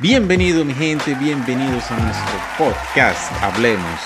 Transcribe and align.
Bienvenido 0.00 0.64
mi 0.64 0.72
gente, 0.72 1.14
bienvenidos 1.14 1.90
a 1.90 2.00
nuestro 2.00 2.34
podcast 2.56 3.30
Hablemos. 3.42 4.00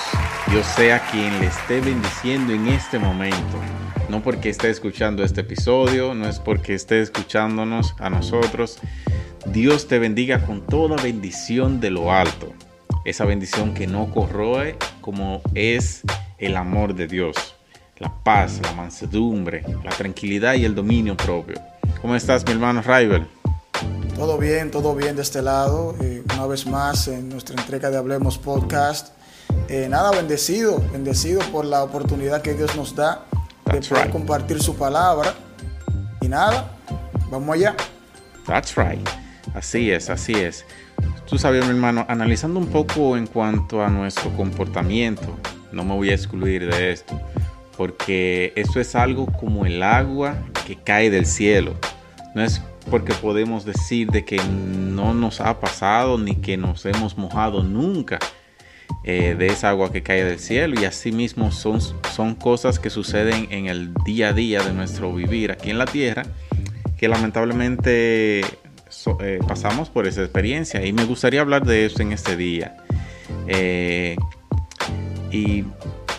Dios 0.51 0.67
sea 0.67 0.98
quien 1.12 1.39
le 1.39 1.47
esté 1.47 1.80
bendiciendo 1.80 2.53
en 2.53 2.67
este 2.67 2.98
momento. 2.98 3.61
No 4.09 4.20
porque 4.20 4.48
esté 4.48 4.70
escuchando 4.70 5.23
este 5.23 5.43
episodio, 5.43 6.12
no 6.12 6.29
es 6.29 6.41
porque 6.41 6.75
esté 6.75 7.01
escuchándonos 7.01 7.95
a 8.01 8.11
nosotros. 8.11 8.80
Dios 9.47 9.87
te 9.87 10.01
bendiga 10.01 10.45
con 10.45 10.67
toda 10.67 11.01
bendición 11.01 11.79
de 11.79 11.91
lo 11.91 12.11
alto. 12.11 12.53
Esa 13.05 13.25
bendición 13.25 13.73
que 13.73 13.87
no 13.87 14.11
corroe 14.11 14.77
como 15.01 15.42
es 15.55 16.03
el 16.39 16.56
amor 16.56 16.97
de 16.97 17.06
Dios. 17.06 17.55
La 17.98 18.12
paz, 18.25 18.61
la 18.65 18.73
mansedumbre, 18.73 19.62
la 19.84 19.91
tranquilidad 19.91 20.55
y 20.55 20.65
el 20.65 20.75
dominio 20.75 21.17
propio. 21.17 21.55
¿Cómo 22.03 22.17
estás 22.17 22.45
mi 22.45 22.50
hermano 22.50 22.83
Rival? 22.83 23.28
Todo 24.15 24.39
bien, 24.39 24.70
todo 24.70 24.95
bien 24.95 25.17
de 25.17 25.23
este 25.23 25.43
lado. 25.43 25.97
Eh, 26.01 26.23
una 26.34 26.47
vez 26.47 26.67
más 26.67 27.09
en 27.09 27.29
nuestra 27.29 27.61
entrega 27.61 27.91
de 27.91 27.98
Hablemos 27.98 28.39
Podcast. 28.39 29.12
Eh, 29.69 29.89
nada, 29.91 30.12
bendecido, 30.12 30.81
bendecido 30.93 31.41
por 31.51 31.65
la 31.65 31.83
oportunidad 31.83 32.41
que 32.41 32.55
Dios 32.55 32.77
nos 32.77 32.95
da 32.95 33.25
de 33.73 33.81
poder 33.81 34.11
compartir 34.11 34.62
su 34.62 34.77
palabra. 34.77 35.34
Y 36.21 36.29
nada, 36.29 36.71
vamos 37.31 37.56
allá. 37.56 37.75
That's 38.47 38.77
right. 38.77 39.06
Así 39.53 39.91
es, 39.91 40.09
así 40.09 40.33
es. 40.34 40.65
Tú 41.27 41.37
sabes, 41.37 41.65
mi 41.65 41.71
hermano, 41.71 42.06
analizando 42.09 42.61
un 42.61 42.69
poco 42.69 43.17
en 43.17 43.27
cuanto 43.27 43.83
a 43.83 43.89
nuestro 43.89 44.31
comportamiento, 44.37 45.37
no 45.73 45.84
me 45.84 45.95
voy 45.95 46.11
a 46.11 46.15
excluir 46.15 46.71
de 46.71 46.93
esto, 46.93 47.21
porque 47.77 48.53
eso 48.55 48.78
es 48.78 48.95
algo 48.95 49.27
como 49.27 49.67
el 49.67 49.83
agua 49.83 50.37
que 50.67 50.77
cae 50.77 51.11
del 51.11 51.27
cielo. 51.27 51.75
No 52.34 52.45
es 52.45 52.61
porque 52.91 53.13
podemos 53.15 53.65
decir 53.65 54.11
de 54.11 54.25
que 54.25 54.37
no 54.37 55.15
nos 55.15 55.41
ha 55.41 55.61
pasado 55.61 56.19
ni 56.19 56.37
que 56.37 56.57
nos 56.57 56.85
hemos 56.87 57.17
mojado 57.17 57.63
nunca 57.63 58.19
eh, 59.05 59.35
de 59.39 59.47
esa 59.47 59.71
agua 59.71 59.93
que 59.93 60.03
cae 60.03 60.25
del 60.25 60.39
cielo. 60.39 60.81
Y 60.81 60.85
asimismo 60.85 61.53
son, 61.53 61.81
son 61.81 62.35
cosas 62.35 62.79
que 62.79 62.91
suceden 62.91 63.49
en 63.51 63.67
el 63.67 63.95
día 64.05 64.29
a 64.29 64.33
día 64.33 64.62
de 64.62 64.73
nuestro 64.73 65.12
vivir 65.12 65.53
aquí 65.53 65.71
en 65.71 65.79
la 65.79 65.87
tierra 65.87 66.25
que 66.99 67.09
lamentablemente 67.09 68.41
eh, 68.41 69.39
pasamos 69.47 69.91
por 69.91 70.07
esa 70.07 70.23
experiencia. 70.23 70.85
Y 70.85 70.93
me 70.93 71.05
gustaría 71.05 71.41
hablar 71.41 71.65
de 71.65 71.87
eso 71.87 72.03
en 72.03 72.12
este 72.12 72.37
día. 72.37 72.77
Eh, 73.47 74.17
y 75.31 75.65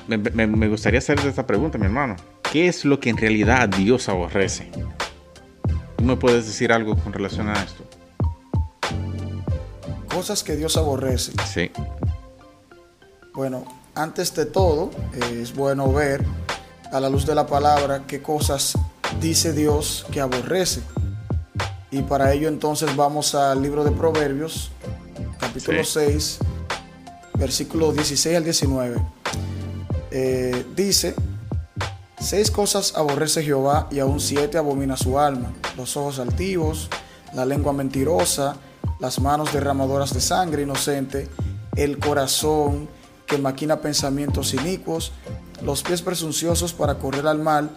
me, 0.07 0.17
me 0.17 0.67
gustaría 0.67 0.99
hacerte 0.99 1.27
esta 1.27 1.47
pregunta 1.47 1.77
mi 1.77 1.85
hermano. 1.85 2.15
¿qué 2.55 2.69
es 2.69 2.85
lo 2.85 3.01
que 3.01 3.09
en 3.09 3.17
realidad 3.17 3.67
Dios 3.67 4.07
aborrece? 4.07 4.71
Me 6.03 6.15
puedes 6.17 6.45
decir 6.45 6.71
algo 6.71 6.95
con 6.97 7.13
relación 7.13 7.49
a 7.49 7.63
esto? 7.63 7.83
Cosas 10.09 10.43
que 10.43 10.55
Dios 10.55 10.77
aborrece. 10.77 11.33
Sí. 11.51 11.71
Bueno, 13.33 13.65
antes 13.95 14.33
de 14.35 14.45
todo, 14.45 14.91
es 15.31 15.53
bueno 15.53 15.91
ver 15.91 16.23
a 16.91 16.99
la 16.99 17.09
luz 17.09 17.25
de 17.25 17.35
la 17.35 17.45
palabra 17.47 18.03
qué 18.07 18.21
cosas 18.21 18.77
dice 19.19 19.53
Dios 19.53 20.05
que 20.11 20.21
aborrece. 20.21 20.81
Y 21.91 22.01
para 22.01 22.33
ello 22.33 22.47
entonces 22.47 22.95
vamos 22.95 23.35
al 23.35 23.61
libro 23.61 23.83
de 23.83 23.91
Proverbios, 23.91 24.71
capítulo 25.39 25.83
6, 25.83 26.39
versículo 27.37 27.91
16 27.91 28.37
al 28.37 28.43
19. 28.43 29.01
Eh, 30.11 30.65
dice, 30.75 31.15
Seis 32.25 32.49
cosas 32.49 32.93
aborrece 32.95 33.43
Jehová 33.43 33.87
y 33.91 33.99
aún 33.99 34.19
siete 34.19 34.57
abomina 34.57 34.97
su 34.97 35.19
alma. 35.19 35.53
Los 35.77 35.95
ojos 35.95 36.17
altivos, 36.17 36.89
la 37.35 37.45
lengua 37.45 37.71
mentirosa, 37.71 38.55
las 38.99 39.19
manos 39.19 39.53
derramadoras 39.53 40.11
de 40.11 40.21
sangre 40.21 40.63
inocente, 40.63 41.29
el 41.75 41.99
corazón 41.99 42.89
que 43.27 43.37
maquina 43.37 43.79
pensamientos 43.79 44.55
inicuos, 44.55 45.11
los 45.61 45.83
pies 45.83 46.01
presunciosos 46.01 46.73
para 46.73 46.95
correr 46.95 47.27
al 47.27 47.37
mal, 47.37 47.69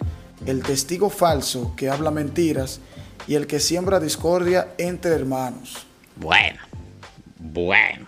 el 0.47 0.63
testigo 0.63 1.11
falso 1.11 1.75
que 1.77 1.91
habla 1.91 2.09
mentiras 2.09 2.79
y 3.27 3.35
el 3.35 3.45
que 3.45 3.59
siembra 3.59 3.99
discordia 3.99 4.73
entre 4.79 5.11
hermanos. 5.11 5.85
Bueno, 6.15 6.57
bueno. 7.37 8.07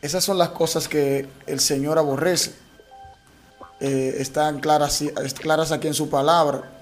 Esas 0.00 0.24
son 0.24 0.38
las 0.38 0.48
cosas 0.48 0.88
que 0.88 1.28
el 1.46 1.60
Señor 1.60 1.98
aborrece. 1.98 2.65
Eh, 3.80 4.16
están 4.18 4.60
claras, 4.60 5.04
claras 5.40 5.72
aquí 5.72 5.86
en 5.86 5.94
su 5.94 6.08
palabra. 6.08 6.76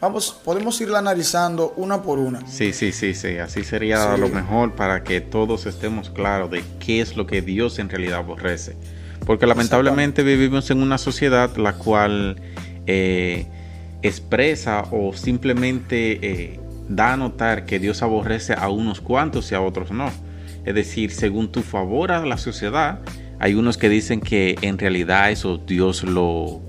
Vamos, 0.00 0.38
podemos 0.44 0.78
irla 0.80 0.98
analizando 0.98 1.72
una 1.76 2.02
por 2.02 2.18
una. 2.18 2.46
Sí, 2.46 2.72
sí, 2.72 2.92
sí, 2.92 3.14
sí. 3.14 3.38
Así 3.38 3.64
sería 3.64 4.16
lo 4.16 4.28
mejor 4.28 4.74
para 4.74 5.02
que 5.02 5.20
todos 5.20 5.66
estemos 5.66 6.10
claros 6.10 6.50
de 6.50 6.62
qué 6.78 7.00
es 7.00 7.16
lo 7.16 7.26
que 7.26 7.40
Dios 7.40 7.78
en 7.78 7.88
realidad 7.88 8.18
aborrece. 8.18 8.76
Porque 9.24 9.46
lamentablemente 9.46 10.22
vivimos 10.22 10.70
en 10.70 10.82
una 10.82 10.98
sociedad 10.98 11.56
la 11.56 11.72
cual 11.74 12.36
eh, 12.86 13.46
expresa 14.02 14.84
o 14.90 15.14
simplemente 15.14 16.18
eh, 16.20 16.60
da 16.88 17.14
a 17.14 17.16
notar 17.16 17.64
que 17.64 17.78
Dios 17.78 18.02
aborrece 18.02 18.52
a 18.52 18.68
unos 18.68 19.00
cuantos 19.00 19.50
y 19.52 19.54
a 19.54 19.62
otros 19.62 19.90
no. 19.90 20.10
Es 20.66 20.74
decir, 20.74 21.12
según 21.12 21.50
tu 21.50 21.62
favor 21.62 22.12
a 22.12 22.24
la 22.26 22.36
sociedad, 22.36 23.00
hay 23.38 23.54
unos 23.54 23.76
que 23.76 23.88
dicen 23.88 24.20
que 24.20 24.56
en 24.62 24.78
realidad 24.78 25.30
eso 25.30 25.58
Dios 25.58 26.02
lo, 26.02 26.60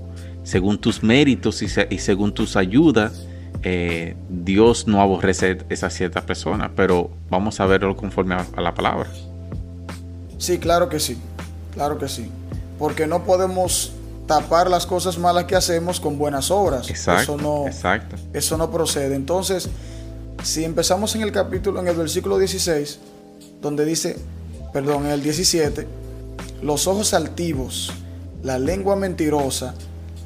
según 0.42 0.78
tus 0.78 1.02
méritos 1.02 1.62
y, 1.62 1.98
según 1.98 2.32
tus 2.32 2.56
ayudas, 2.56 3.26
eh, 3.62 4.16
Dios 4.28 4.86
no 4.86 5.00
aborrece 5.00 5.58
esa 5.68 5.90
cierta 5.90 6.24
persona, 6.24 6.70
pero 6.76 7.10
vamos 7.30 7.58
a 7.60 7.66
verlo 7.66 7.96
conforme 7.96 8.36
a, 8.36 8.60
la 8.60 8.74
palabra. 8.74 9.08
Sí, 10.38 10.58
claro 10.58 10.88
que 10.88 11.00
sí, 11.00 11.18
claro 11.74 11.98
que 11.98 12.08
sí, 12.08 12.30
porque 12.78 13.06
no 13.06 13.24
podemos 13.24 13.92
tapar 14.26 14.70
las 14.70 14.86
cosas 14.86 15.18
malas 15.18 15.44
que 15.44 15.56
hacemos 15.56 15.98
con 15.98 16.18
buenas 16.18 16.50
obras. 16.50 16.90
Exacto, 16.90 17.34
eso 17.34 17.36
no, 17.42 17.66
exacto. 17.66 18.16
Eso 18.32 18.56
no 18.56 18.70
procede. 18.70 19.14
Entonces, 19.14 19.68
si 20.42 20.64
empezamos 20.64 21.14
en 21.16 21.22
el 21.22 21.32
capítulo, 21.32 21.80
en 21.80 21.88
el 21.88 21.96
versículo 21.96 22.38
16, 22.38 22.98
donde 23.60 23.84
dice, 23.84 24.16
perdón, 24.72 25.06
en 25.06 25.12
el 25.12 25.22
17, 25.22 25.86
los 26.62 26.86
ojos 26.86 27.14
altivos, 27.14 27.92
la 28.42 28.58
lengua 28.58 28.96
mentirosa, 28.96 29.74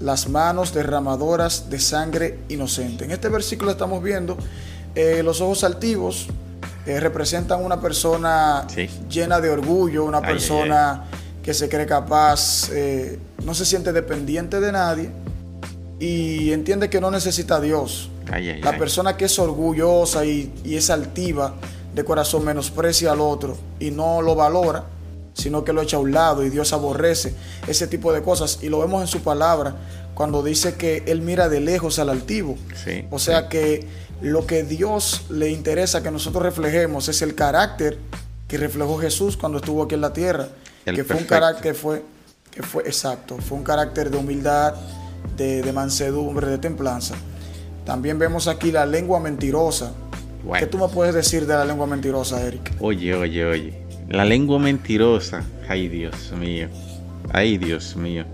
las 0.01 0.29
manos 0.29 0.73
derramadoras 0.73 1.69
de 1.71 1.79
sangre 1.79 2.39
inocente. 2.49 3.05
En 3.05 3.11
este 3.11 3.29
versículo 3.29 3.71
estamos 3.71 4.03
viendo 4.03 4.37
eh, 4.95 5.23
los 5.23 5.41
ojos 5.41 5.63
altivos 5.63 6.27
eh, 6.87 6.99
representan 6.99 7.65
una 7.65 7.81
persona 7.81 8.67
llena 9.09 9.41
de 9.41 9.51
orgullo, 9.51 10.05
una 10.05 10.23
persona 10.23 11.05
que 11.43 11.53
se 11.53 11.69
cree 11.69 11.87
capaz, 11.87 12.71
eh, 12.73 13.19
no 13.45 13.55
se 13.55 13.65
siente 13.67 13.93
dependiente 13.93 14.61
de 14.61 14.73
nadie 14.73 15.11
y 15.99 16.53
entiende 16.53 16.88
que 16.88 17.00
no 17.00 17.11
necesita 17.11 17.56
a 17.56 17.61
Dios. 17.61 18.11
La 18.62 18.79
persona 18.79 19.17
que 19.17 19.26
es 19.26 19.38
orgullosa 19.38 20.25
y, 20.25 20.53
y 20.65 20.76
es 20.76 20.88
altiva 20.88 21.55
de 21.94 22.05
corazón 22.05 22.44
menosprecia 22.44 23.12
al 23.12 23.21
otro 23.21 23.59
y 23.79 23.91
no 23.91 24.23
lo 24.23 24.35
valora 24.35 24.85
sino 25.40 25.64
que 25.64 25.72
lo 25.72 25.82
echa 25.82 25.96
a 25.96 26.00
un 26.00 26.12
lado 26.12 26.44
y 26.44 26.50
Dios 26.50 26.72
aborrece 26.72 27.34
ese 27.66 27.87
tipo 27.87 28.12
de 28.12 28.22
cosas. 28.22 28.58
Y 28.62 28.69
lo 28.69 28.81
vemos 28.81 29.00
en 29.00 29.08
su 29.08 29.20
palabra 29.20 29.76
cuando 30.14 30.42
dice 30.42 30.75
que 30.75 31.02
Él 31.06 31.22
mira 31.22 31.48
de 31.48 31.60
lejos 31.60 31.98
al 31.98 32.10
altivo. 32.10 32.56
o 33.10 33.19
sea 33.19 33.48
que 33.48 33.87
lo 34.20 34.46
que 34.46 34.62
Dios 34.64 35.22
le 35.31 35.50
interesa 35.50 36.02
que 36.02 36.10
nosotros 36.10 36.42
reflejemos 36.42 37.08
es 37.08 37.22
el 37.22 37.34
carácter 37.34 37.98
que 38.46 38.58
reflejó 38.58 38.98
Jesús 38.98 39.37
cuando 39.37 39.58
estuvo 39.58 39.82
aquí 39.84 39.94
en 39.94 40.02
la 40.02 40.12
tierra. 40.12 40.48
que 40.84 41.04
fue 41.04 41.16
un 41.16 41.25
carácter, 41.25 41.75
fue, 41.75 42.02
que 42.50 42.62
fue 42.62 42.82
exacto, 42.82 43.38
fue 43.38 43.56
un 43.56 43.64
carácter 43.64 44.10
de 44.10 44.19
humildad, 44.19 44.75
de, 45.37 45.62
de 45.62 45.72
mansedumbre, 45.72 46.48
de 46.48 46.58
templanza. 46.58 47.14
También 47.84 48.19
vemos 48.19 48.46
aquí 48.48 48.70
la 48.72 48.87
lengua 48.87 49.20
mentirosa. 49.20 49.92
¿Qué 50.58 50.66
tú 50.66 50.78
me 50.78 50.88
puedes 50.88 51.14
decir 51.14 51.46
de 51.46 51.54
la 51.54 51.64
lengua 51.64 51.87
mentirosa, 51.87 52.42
Eric? 52.42 52.72
Oye, 52.81 53.14
oye, 53.14 53.44
oye. 53.44 53.89
La 54.11 54.25
lengua 54.25 54.59
mentirosa. 54.59 55.45
Ay, 55.69 55.87
Dios 55.89 56.33
mío. 56.33 56.69
Ay, 57.33 57.59
Dios 57.59 57.97
mío. 57.97 58.25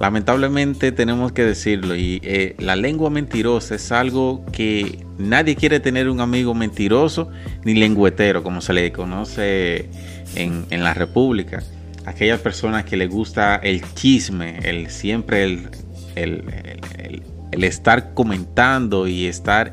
lamentablemente 0.00 0.92
tenemos 0.92 1.30
que 1.30 1.44
decirlo 1.44 1.94
y 1.94 2.20
eh, 2.24 2.56
la 2.58 2.74
lengua 2.74 3.10
mentirosa 3.10 3.74
es 3.74 3.92
algo 3.92 4.44
que 4.50 5.04
nadie 5.18 5.56
quiere 5.56 5.78
tener 5.78 6.08
un 6.08 6.20
amigo 6.20 6.54
mentiroso 6.54 7.30
ni 7.64 7.74
lengüetero 7.74 8.42
como 8.42 8.62
se 8.62 8.72
le 8.72 8.90
conoce 8.92 9.90
en, 10.36 10.82
la 10.82 10.94
república 10.94 11.62
aquellas 12.06 12.40
personas 12.40 12.84
que 12.86 12.96
les 12.96 13.10
gusta 13.10 13.56
el 13.56 13.82
chisme 13.92 14.58
el 14.62 14.88
siempre 14.88 15.44
el, 15.44 15.68
el, 16.16 17.62
estar 17.62 18.14
comentando 18.14 19.06
y 19.06 19.26
estar 19.26 19.72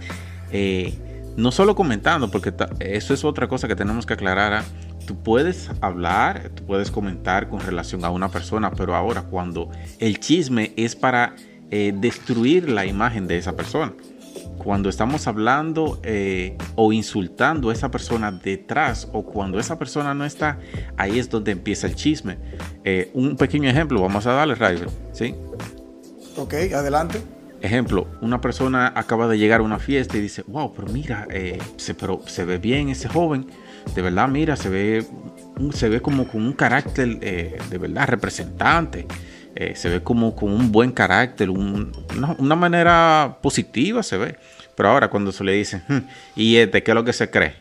eh, 0.51 0.93
no 1.37 1.53
solo 1.53 1.73
comentando 1.73 2.29
porque 2.29 2.53
eso 2.81 3.13
es 3.13 3.23
otra 3.23 3.47
cosa 3.47 3.69
que 3.69 3.77
tenemos 3.77 4.05
que 4.05 4.13
aclarar 4.15 4.53
¿ah? 4.53 4.65
Tú 5.07 5.15
puedes 5.23 5.71
hablar, 5.81 6.51
tú 6.53 6.65
puedes 6.65 6.91
comentar 6.91 7.49
con 7.49 7.61
relación 7.61 8.05
a 8.05 8.11
una 8.11 8.29
persona, 8.29 8.71
pero 8.71 8.93
ahora 8.93 9.23
cuando 9.23 9.71
el 9.99 10.19
chisme 10.19 10.73
es 10.75 10.95
para 10.95 11.33
eh, 11.71 11.93
destruir 11.95 12.69
la 12.69 12.85
imagen 12.85 13.25
de 13.25 13.37
esa 13.37 13.55
persona, 13.55 13.93
cuando 14.57 14.89
estamos 14.89 15.25
hablando 15.25 15.99
eh, 16.03 16.57
o 16.75 16.91
insultando 16.91 17.69
a 17.69 17.73
esa 17.73 17.89
persona 17.89 18.31
detrás 18.31 19.07
o 19.13 19.23
cuando 19.23 19.59
esa 19.59 19.79
persona 19.79 20.13
no 20.13 20.25
está, 20.25 20.59
ahí 20.97 21.17
es 21.17 21.29
donde 21.29 21.53
empieza 21.53 21.87
el 21.87 21.95
chisme. 21.95 22.37
Eh, 22.83 23.09
un 23.13 23.37
pequeño 23.37 23.69
ejemplo, 23.69 24.01
vamos 24.01 24.27
a 24.27 24.33
darle, 24.33 24.55
River, 24.55 24.89
¿sí? 25.13 25.33
Ok, 26.35 26.53
adelante. 26.75 27.21
Ejemplo, 27.61 28.07
una 28.21 28.41
persona 28.41 28.91
acaba 28.93 29.27
de 29.29 29.37
llegar 29.37 29.61
a 29.61 29.63
una 29.63 29.79
fiesta 29.79 30.17
y 30.17 30.19
dice, 30.19 30.43
wow, 30.47 30.73
pero 30.75 30.91
mira, 30.91 31.27
se, 31.77 31.95
pero 31.95 32.21
se 32.27 32.43
ve 32.43 32.57
bien 32.57 32.89
ese 32.89 33.07
joven 33.07 33.47
de 33.93 34.01
verdad, 34.01 34.27
mira, 34.27 34.55
se 34.55 34.69
ve, 34.69 35.05
se 35.73 35.89
ve 35.89 36.01
como 36.01 36.27
con 36.27 36.43
un 36.43 36.53
carácter 36.53 37.17
eh, 37.21 37.57
de 37.69 37.77
verdad 37.77 38.07
representante. 38.07 39.07
Eh, 39.55 39.75
se 39.75 39.89
ve 39.89 40.03
como 40.03 40.35
con 40.35 40.51
un 40.51 40.71
buen 40.71 40.91
carácter, 40.91 41.49
una, 41.49 42.55
manera 42.55 43.39
positiva 43.41 44.03
se 44.03 44.17
ve. 44.17 44.35
Pero 44.75 44.89
ahora 44.89 45.09
cuando 45.09 45.31
se 45.31 45.43
le 45.43 45.53
dice, 45.53 45.81
hmm, 45.87 45.97
¿y 46.35 46.57
este 46.57 46.83
qué 46.83 46.91
es 46.91 46.95
lo 46.95 47.03
que 47.03 47.13
se 47.13 47.31
cree? 47.31 47.55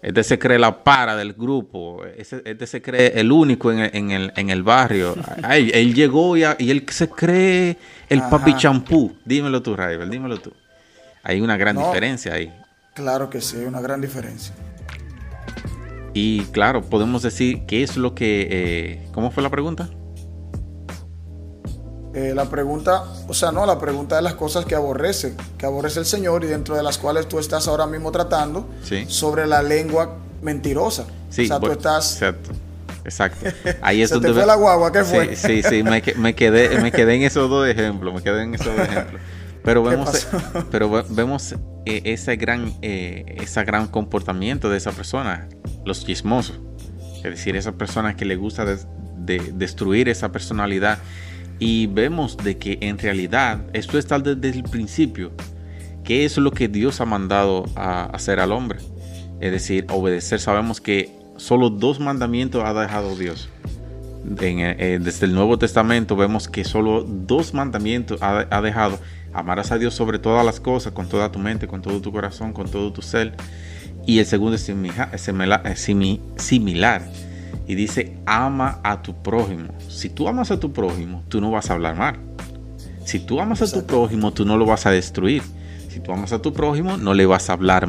Este 0.00 0.22
se 0.22 0.38
cree 0.38 0.58
la 0.58 0.84
para 0.84 1.16
del 1.16 1.32
grupo, 1.32 2.04
este 2.04 2.66
se 2.66 2.82
cree 2.82 3.20
el 3.20 3.32
único 3.32 3.72
en 3.72 4.10
el, 4.50 4.62
barrio. 4.62 5.16
él 5.50 5.94
llegó 5.94 6.36
y, 6.36 6.42
él 6.42 6.86
se 6.88 7.08
cree 7.08 7.76
el 8.08 8.20
papi 8.22 8.54
champú. 8.56 9.16
Dímelo 9.24 9.60
tú, 9.62 9.74
Raibel, 9.74 10.10
dímelo 10.10 10.38
tú. 10.38 10.52
Hay 11.24 11.40
una 11.40 11.56
gran 11.56 11.76
diferencia 11.76 12.34
ahí. 12.34 12.52
Claro 12.94 13.30
que 13.30 13.40
sí, 13.40 13.56
hay 13.56 13.64
una 13.64 13.80
gran 13.80 14.00
diferencia. 14.00 14.54
Y 16.14 16.42
claro, 16.46 16.82
podemos 16.82 17.22
decir 17.22 17.64
qué 17.66 17.82
es 17.82 17.96
lo 17.96 18.14
que... 18.14 18.48
Eh, 18.50 19.08
¿Cómo 19.12 19.30
fue 19.30 19.42
la 19.42 19.50
pregunta? 19.50 19.88
Eh, 22.14 22.32
la 22.34 22.44
pregunta, 22.50 23.04
o 23.26 23.32
sea, 23.32 23.52
no, 23.52 23.64
la 23.64 23.78
pregunta 23.78 24.16
de 24.16 24.22
las 24.22 24.34
cosas 24.34 24.66
que 24.66 24.74
aborrece, 24.74 25.34
que 25.56 25.64
aborrece 25.64 26.00
el 26.00 26.04
Señor 26.04 26.44
y 26.44 26.46
dentro 26.46 26.76
de 26.76 26.82
las 26.82 26.98
cuales 26.98 27.26
tú 27.26 27.38
estás 27.38 27.68
ahora 27.68 27.86
mismo 27.86 28.12
tratando 28.12 28.68
sobre 29.08 29.46
la 29.46 29.62
lengua 29.62 30.18
mentirosa. 30.42 31.06
Sí, 31.30 31.44
o 31.44 31.46
sea, 31.46 31.60
tú 31.60 31.70
estás... 31.70 32.14
Exacto. 32.14 32.50
Exacto. 33.04 33.50
Ahí 33.82 34.02
es 34.02 34.10
Se 34.10 34.16
donde 34.16 34.28
te 34.28 34.34
fue 34.34 34.46
la 34.46 34.54
guagua, 34.56 34.92
¿qué 34.92 35.04
fue? 35.04 35.34
Sí, 35.36 35.62
sí, 35.62 35.82
me, 35.82 36.02
quedé, 36.02 36.80
me 36.80 36.92
quedé 36.92 37.14
en 37.14 37.22
esos 37.22 37.48
dos 37.48 37.66
ejemplos, 37.66 38.14
me 38.14 38.22
quedé 38.22 38.42
en 38.42 38.54
esos 38.54 38.76
dos 38.76 38.86
ejemplos. 38.86 39.20
Pero 39.64 39.82
vemos, 39.82 40.28
pero 40.70 41.04
vemos 41.08 41.54
eh, 41.86 42.02
ese 42.04 42.36
gran, 42.36 42.74
ese 42.82 43.64
gran 43.64 43.86
comportamiento 43.88 44.68
de 44.68 44.78
esa 44.78 44.92
persona 44.92 45.48
los 45.84 46.04
chismosos, 46.04 46.60
es 47.16 47.22
decir, 47.22 47.56
esa 47.56 47.72
persona 47.72 48.16
que 48.16 48.24
le 48.24 48.36
gusta 48.36 48.64
destruir 49.16 50.08
esa 50.08 50.32
personalidad. 50.32 50.98
Y 51.58 51.86
vemos 51.86 52.36
de 52.36 52.58
que 52.58 52.78
en 52.80 52.98
realidad 52.98 53.62
esto 53.72 53.98
está 53.98 54.18
desde 54.18 54.58
el 54.58 54.64
principio, 54.64 55.30
que 56.02 56.24
es 56.24 56.36
lo 56.36 56.50
que 56.50 56.66
Dios 56.66 57.00
ha 57.00 57.04
mandado 57.04 57.66
a 57.76 58.04
hacer 58.06 58.40
al 58.40 58.50
hombre. 58.50 58.80
Es 59.40 59.52
decir, 59.52 59.86
obedecer. 59.90 60.40
Sabemos 60.40 60.80
que 60.80 61.12
solo 61.36 61.70
dos 61.70 62.00
mandamientos 62.00 62.64
ha 62.64 62.72
dejado 62.72 63.14
Dios. 63.14 63.48
Eh, 64.24 64.98
desde 65.02 65.26
el 65.26 65.34
Nuevo 65.34 65.58
Testamento 65.58 66.16
vemos 66.16 66.48
que 66.48 66.64
solo 66.64 67.02
dos 67.02 67.54
mandamientos 67.54 68.22
ha, 68.22 68.46
ha, 68.50 68.60
dejado. 68.60 68.98
Amarás 69.32 69.72
a 69.72 69.78
Dios 69.78 69.94
sobre 69.94 70.18
todas 70.18 70.44
las 70.44 70.60
cosas, 70.60 70.92
con 70.92 71.08
toda 71.08 71.32
tu 71.32 71.38
mente, 71.38 71.66
con 71.66 71.82
todo 71.82 72.00
tu 72.00 72.12
corazón, 72.12 72.52
con 72.52 72.70
todo 72.70 72.92
tu 72.92 73.02
ser 73.02 73.34
y 74.06 74.18
el 74.18 74.26
segundo 74.26 74.56
es 74.56 74.62
similar. 76.36 77.02
Y 77.66 77.74
dice, 77.74 78.16
ama 78.26 78.80
a 78.82 79.02
tu 79.02 79.22
prójimo. 79.22 79.68
Si 79.88 80.08
tú 80.08 80.28
amas 80.28 80.50
a 80.50 80.58
tu 80.58 80.72
prójimo, 80.72 81.22
tú 81.28 81.40
no 81.40 81.50
vas 81.50 81.70
a 81.70 81.74
hablar 81.74 81.96
mal. 81.96 82.16
Si 83.04 83.20
tú 83.20 83.40
amas 83.40 83.62
a 83.62 83.72
tu 83.72 83.86
prójimo, 83.86 84.32
tú 84.32 84.44
no 84.44 84.56
lo 84.56 84.66
vas 84.66 84.86
a 84.86 84.90
destruir. 84.90 85.42
Si 85.88 86.00
tú 86.00 86.12
amas 86.12 86.32
a 86.32 86.42
tu 86.42 86.52
prójimo, 86.52 86.96
no 86.96 87.14
le 87.14 87.26
vas 87.26 87.50
a 87.50 87.52
hablar, 87.52 87.86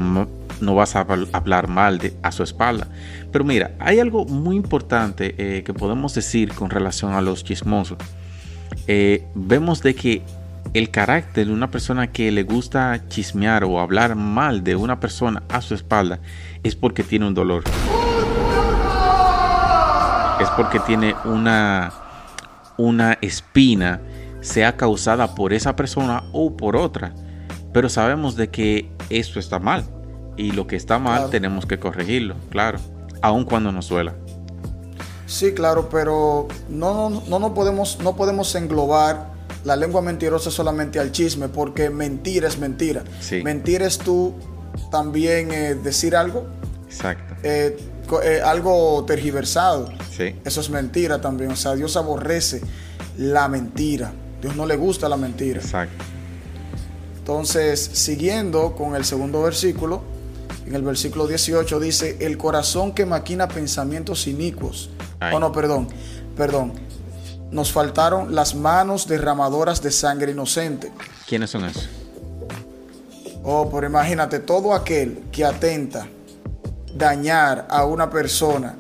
no 0.64 0.76
vas 0.76 0.96
a 0.96 1.06
hablar 1.34 1.68
mal 1.68 2.00
de, 2.00 2.14
a 2.24 2.32
su 2.32 2.44
espalda. 2.44 2.88
Pero 3.32 3.44
mira, 3.44 3.72
hay 3.80 4.00
algo 4.00 4.26
muy 4.26 4.56
importante 4.56 5.36
eh, 5.38 5.64
que 5.64 5.74
podemos 5.74 6.14
decir 6.16 6.54
con 6.54 6.70
relación 6.70 7.14
a 7.14 7.22
los 7.22 7.44
chismosos. 7.44 7.98
Eh, 8.88 9.26
vemos 9.36 9.82
de 9.82 9.96
que 9.96 10.24
el 10.74 10.90
carácter 10.90 11.48
de 11.48 11.54
una 11.54 11.70
persona 11.70 12.12
que 12.12 12.32
le 12.32 12.44
gusta 12.44 13.08
chismear 13.08 13.64
o 13.64 13.80
hablar 13.80 14.16
mal 14.16 14.64
de 14.64 14.76
una 14.76 15.00
persona 15.00 15.44
a 15.50 15.62
su 15.62 15.76
espalda 15.76 16.20
es 16.64 16.76
porque 16.76 17.04
tiene 17.04 17.28
un 17.28 17.34
dolor. 17.34 17.64
Es 20.42 20.50
porque 20.58 20.80
tiene 20.80 21.16
una, 21.26 21.94
una 22.78 23.18
espina, 23.22 24.02
sea 24.42 24.76
causada 24.76 25.36
por 25.36 25.54
esa 25.54 25.76
persona 25.76 26.24
o 26.32 26.58
por 26.58 26.76
otra. 26.76 27.14
Pero 27.72 27.88
sabemos 27.88 28.36
de 28.36 28.50
que 28.50 28.92
esto 29.10 29.40
está 29.40 29.60
mal. 29.60 29.86
Y 30.38 30.52
lo 30.52 30.68
que 30.68 30.76
está 30.76 31.00
mal 31.00 31.30
tenemos 31.30 31.66
que 31.66 31.80
corregirlo, 31.80 32.36
claro. 32.50 32.80
Aun 33.22 33.46
cuando 33.46 33.72
nos 33.72 33.90
duela. 33.90 34.16
Sí, 35.26 35.54
claro, 35.54 35.90
pero 35.90 36.48
no, 36.70 37.10
no, 37.10 37.24
no, 37.28 37.40
no, 37.40 37.54
podemos, 37.54 38.00
no 38.04 38.16
podemos 38.16 38.54
englobar 38.56 39.32
la 39.64 39.76
lengua 39.76 40.02
mentirosa 40.02 40.52
solamente 40.52 41.00
al 41.00 41.12
chisme, 41.12 41.48
porque 41.48 41.90
mentira 41.90 42.48
es 42.48 42.58
mentira. 42.58 43.04
Mentira 43.44 43.86
es 43.86 43.98
tú 43.98 44.34
también 44.92 45.52
eh, 45.52 45.76
decir 45.76 46.16
algo. 46.16 46.46
Exacto. 46.88 47.36
Eh, 47.44 47.78
eh, 48.24 48.42
algo 48.44 49.04
tergiversado. 49.06 49.90
Sí. 50.16 50.36
Eso 50.44 50.62
es 50.62 50.70
mentira 50.70 51.22
también. 51.22 51.52
O 51.52 51.56
sea, 51.56 51.76
Dios 51.76 51.96
aborrece 51.96 52.62
la 53.18 53.48
mentira. 53.48 54.12
Dios 54.42 54.56
no 54.56 54.66
le 54.66 54.76
gusta 54.76 55.08
la 55.08 55.18
mentira. 55.18 55.62
Exacto. 55.62 56.04
Entonces, 57.18 57.80
siguiendo 57.94 58.76
con 58.76 58.96
el 58.96 59.06
segundo 59.06 59.42
versículo, 59.42 60.04
en 60.66 60.76
el 60.76 60.82
versículo 60.82 61.28
18 61.28 61.80
dice, 61.80 62.18
el 62.22 62.38
corazón 62.38 62.94
que 62.94 63.06
maquina 63.06 63.48
pensamientos 63.48 64.28
inicuos. 64.28 64.90
Oh, 65.32 65.40
no, 65.40 65.52
perdón, 65.52 65.88
perdón 66.36 66.74
nos 67.54 67.72
faltaron 67.72 68.34
las 68.34 68.56
manos 68.56 69.08
derramadoras 69.08 69.82
de 69.82 69.92
sangre 69.92 70.32
inocente. 70.32 70.92
¿Quiénes 71.28 71.52
son 71.52 71.66
esos? 71.66 71.88
Oh, 73.44 73.70
pero 73.70 73.86
imagínate, 73.86 74.40
todo 74.40 74.74
aquel 74.74 75.26
que 75.32 75.46
atenta 75.46 76.08
dañar 76.96 77.68
a 77.70 77.86
una 77.86 78.10
persona, 78.10 78.76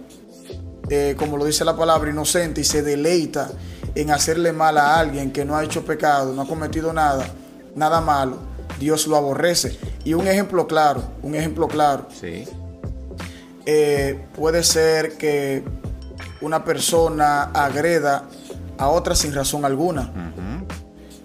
eh, 0.90 1.16
como 1.18 1.38
lo 1.38 1.46
dice 1.46 1.63
la 1.63 1.78
palabra, 1.78 2.10
inocente 2.10 2.62
y 2.62 2.63
se 2.63 2.82
deleita 2.82 3.52
en 3.94 4.10
hacerle 4.10 4.52
mal 4.54 4.78
a 4.80 4.98
alguien 4.98 5.32
que 5.32 5.46
no 5.46 5.56
ha 5.56 5.63
hecho 5.63 5.86
pecado, 5.86 6.34
no 6.34 6.42
ha 6.42 6.48
cometido 6.48 6.92
nada, 6.94 7.28
nada 7.75 8.02
malo, 8.02 8.40
Dios 8.80 9.06
lo 9.06 9.18
aborrece. 9.18 9.78
Y 10.05 10.13
un 10.13 10.27
ejemplo 10.27 10.67
claro, 10.67 11.03
un 11.22 11.36
ejemplo 11.36 11.67
claro. 11.67 12.07
Sí. 12.19 12.45
Eh, 13.65 14.19
puede 14.36 14.63
ser 14.63 15.17
que 15.17 15.63
una 16.41 16.65
persona 16.65 17.43
agreda 17.53 18.25
a 18.77 18.89
otra 18.89 19.15
sin 19.15 19.33
razón 19.33 19.65
alguna. 19.65 20.12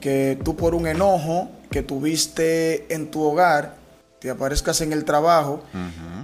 Que 0.00 0.38
tú 0.44 0.54
por 0.54 0.74
un 0.74 0.86
enojo 0.86 1.50
que 1.70 1.82
tuviste 1.82 2.92
en 2.94 3.10
tu 3.10 3.22
hogar, 3.22 3.74
te 4.20 4.30
aparezcas 4.30 4.80
en 4.80 4.92
el 4.92 5.04
trabajo 5.04 5.62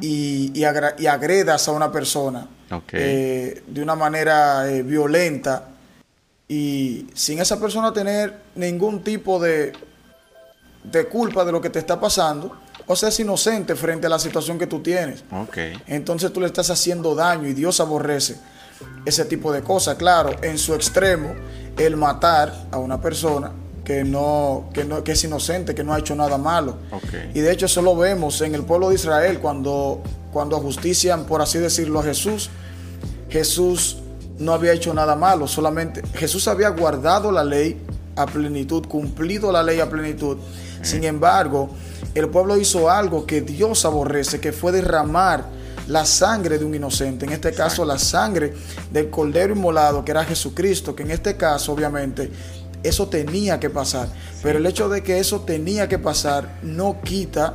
y, 0.00 0.64
agredas 0.64 1.68
a 1.68 1.72
una 1.72 1.90
persona 1.90 2.48
eh, 2.92 3.62
de 3.66 3.82
una 3.82 3.94
manera 3.94 4.70
eh, 4.70 4.82
violenta 4.82 5.68
y 6.48 7.06
sin 7.14 7.40
esa 7.40 7.58
persona 7.58 7.92
tener 7.92 8.42
ningún 8.54 9.02
tipo 9.02 9.40
de, 9.40 9.72
de 10.84 11.06
culpa 11.08 11.44
de 11.44 11.52
lo 11.52 11.60
que 11.60 11.70
te 11.70 11.78
está 11.78 11.98
pasando, 11.98 12.56
o 12.86 12.94
sea, 12.94 13.08
es 13.08 13.18
inocente 13.20 13.74
frente 13.74 14.06
a 14.06 14.10
la 14.10 14.18
situación 14.18 14.58
que 14.58 14.66
tú 14.66 14.80
tienes. 14.80 15.24
Entonces 15.86 16.32
tú 16.32 16.40
le 16.40 16.46
estás 16.46 16.70
haciendo 16.70 17.14
daño 17.14 17.48
y 17.48 17.54
Dios 17.54 17.80
aborrece 17.80 18.36
ese 19.04 19.24
tipo 19.24 19.52
de 19.52 19.62
cosas. 19.62 19.96
Claro, 19.96 20.30
en 20.42 20.58
su 20.58 20.74
extremo, 20.74 21.34
el 21.78 21.96
matar 21.96 22.66
a 22.70 22.78
una 22.78 23.00
persona 23.00 23.52
que 23.84 24.04
no, 24.04 24.70
que 24.72 24.84
no, 24.84 25.04
que 25.04 25.12
es 25.12 25.24
inocente, 25.24 25.74
que 25.74 25.84
no 25.84 25.94
ha 25.94 25.98
hecho 25.98 26.14
nada 26.14 26.38
malo. 26.38 26.78
Y 27.34 27.40
de 27.40 27.52
hecho 27.52 27.66
eso 27.66 27.82
lo 27.82 27.96
vemos 27.96 28.40
en 28.40 28.54
el 28.54 28.64
pueblo 28.64 28.90
de 28.90 28.96
Israel 28.96 29.38
cuando, 29.40 30.02
cuando 30.32 30.56
ajustician, 30.56 31.24
por 31.24 31.42
así 31.42 31.58
decirlo, 31.58 32.00
a 32.00 32.02
Jesús. 32.02 32.50
Jesús 33.28 33.98
no 34.38 34.52
había 34.52 34.72
hecho 34.72 34.92
nada 34.92 35.14
malo, 35.14 35.46
solamente 35.46 36.02
Jesús 36.14 36.48
había 36.48 36.68
guardado 36.70 37.30
la 37.30 37.44
ley 37.44 37.80
a 38.16 38.26
plenitud, 38.26 38.86
cumplido 38.86 39.50
la 39.52 39.62
ley 39.62 39.80
a 39.80 39.88
plenitud. 39.88 40.38
Sin 40.82 41.04
embargo, 41.04 41.70
el 42.14 42.28
pueblo 42.28 42.56
hizo 42.56 42.90
algo 42.90 43.26
que 43.26 43.40
Dios 43.40 43.84
aborrece, 43.84 44.40
que 44.40 44.52
fue 44.52 44.72
derramar 44.72 45.44
la 45.88 46.04
sangre 46.06 46.58
de 46.58 46.64
un 46.64 46.74
inocente, 46.74 47.26
en 47.26 47.32
este 47.32 47.52
caso 47.52 47.84
la 47.84 47.98
sangre 47.98 48.54
del 48.90 49.10
cordero 49.10 49.54
inmolado, 49.54 50.04
que 50.04 50.12
era 50.12 50.24
Jesucristo, 50.24 50.94
que 50.94 51.02
en 51.02 51.10
este 51.10 51.36
caso 51.36 51.72
obviamente 51.72 52.30
eso 52.82 53.08
tenía 53.08 53.58
que 53.60 53.70
pasar. 53.70 54.08
Pero 54.42 54.58
el 54.58 54.66
hecho 54.66 54.88
de 54.88 55.02
que 55.02 55.18
eso 55.18 55.40
tenía 55.40 55.88
que 55.88 55.98
pasar 55.98 56.58
no 56.62 57.00
quita 57.02 57.54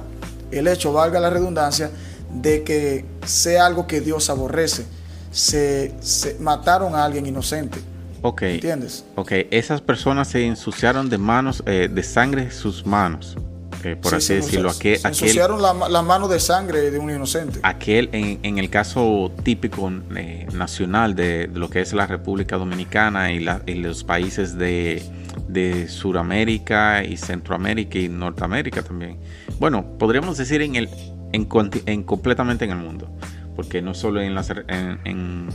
el 0.51 0.67
hecho, 0.67 0.93
valga 0.93 1.19
la 1.19 1.29
redundancia, 1.29 1.91
de 2.33 2.63
que 2.63 3.05
sea 3.25 3.65
algo 3.65 3.87
que 3.87 4.01
Dios 4.01 4.29
aborrece. 4.29 4.85
Se, 5.31 5.93
mataron 6.39 6.95
a 6.95 7.05
alguien 7.05 7.25
inocente. 7.25 7.79
Ok. 8.21 8.41
¿Entiendes? 8.43 9.05
Ok, 9.15 9.31
esas 9.51 9.81
personas 9.81 10.27
se 10.27 10.45
ensuciaron 10.45 11.09
de 11.09 11.17
manos, 11.17 11.63
eh, 11.65 11.89
de 11.91 12.03
sangre 12.03 12.51
sus 12.51 12.85
manos. 12.85 13.37
Eh, 13.83 13.95
por 13.95 14.15
así 14.15 14.33
decirlo. 14.33 14.69
Aquel, 14.69 14.99
se 14.99 15.07
ensuciaron 15.07 15.61
la, 15.61 15.73
la, 15.73 16.01
mano 16.01 16.27
de 16.27 16.39
sangre 16.39 16.91
de 16.91 16.99
un 16.99 17.09
inocente. 17.09 17.59
Aquel, 17.63 18.09
en, 18.11 18.57
el 18.57 18.69
caso 18.69 19.31
típico 19.43 19.91
eh, 20.15 20.47
nacional 20.53 21.15
de, 21.15 21.49
lo 21.53 21.69
que 21.69 21.81
es 21.81 21.93
la 21.93 22.05
República 22.05 22.57
Dominicana 22.57 23.31
y, 23.31 23.39
los 23.75 24.03
países 24.03 24.57
de, 24.57 25.01
de 25.47 25.87
Suramérica 25.87 27.03
y 27.03 27.15
Centroamérica 27.15 27.97
y 27.97 28.09
Norteamérica 28.09 28.81
también. 28.81 29.17
Bueno, 29.59 29.97
podríamos 29.97 30.37
decir 30.37 30.61
en 30.61 30.75
el 30.75 30.89
en, 31.31 31.47
en 31.85 32.03
completamente 32.03 32.65
en 32.65 32.71
el 32.71 32.77
mundo, 32.77 33.09
porque 33.55 33.81
no 33.81 33.93
solo 33.93 34.21
en, 34.21 34.35
en, 34.67 34.99
en 35.05 35.49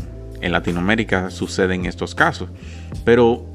Latinoamérica 0.52 1.30
suceden 1.30 1.86
estos 1.86 2.14
casos, 2.14 2.48
pero 3.04 3.46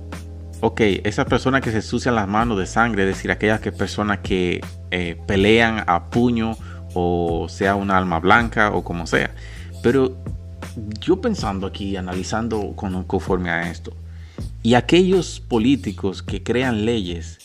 ok, 0.62 0.82
esa 1.04 1.26
persona 1.26 1.62
que 1.62 1.72
se 1.72 1.82
sucia 1.82 2.12
las 2.12 2.28
manos 2.28 2.58
de 2.58 2.66
sangre, 2.66 3.04
es 3.04 3.16
decir, 3.16 3.32
aquellas 3.32 3.60
que 3.62 3.72
personas 3.72 4.20
que 4.20 4.62
eh, 4.92 5.18
pelean 5.28 5.84
a 5.88 6.10
puño 6.10 6.58
o 6.94 7.48
sea 7.50 7.76
una 7.76 7.98
alma 7.98 8.20
blanca 8.20 8.72
o 8.72 8.84
como 8.84 9.08
sea. 9.08 9.32
Pero 9.82 10.18
yo 11.00 11.22
pensando 11.22 11.68
aquí, 11.68 11.96
analizando 11.96 12.74
con, 12.76 13.04
conforme 13.04 13.50
a 13.50 13.70
esto, 13.70 13.94
y 14.62 14.74
aquellos 14.74 15.40
políticos 15.40 16.22
que 16.22 16.44
crean 16.44 16.86
leyes 16.86 17.38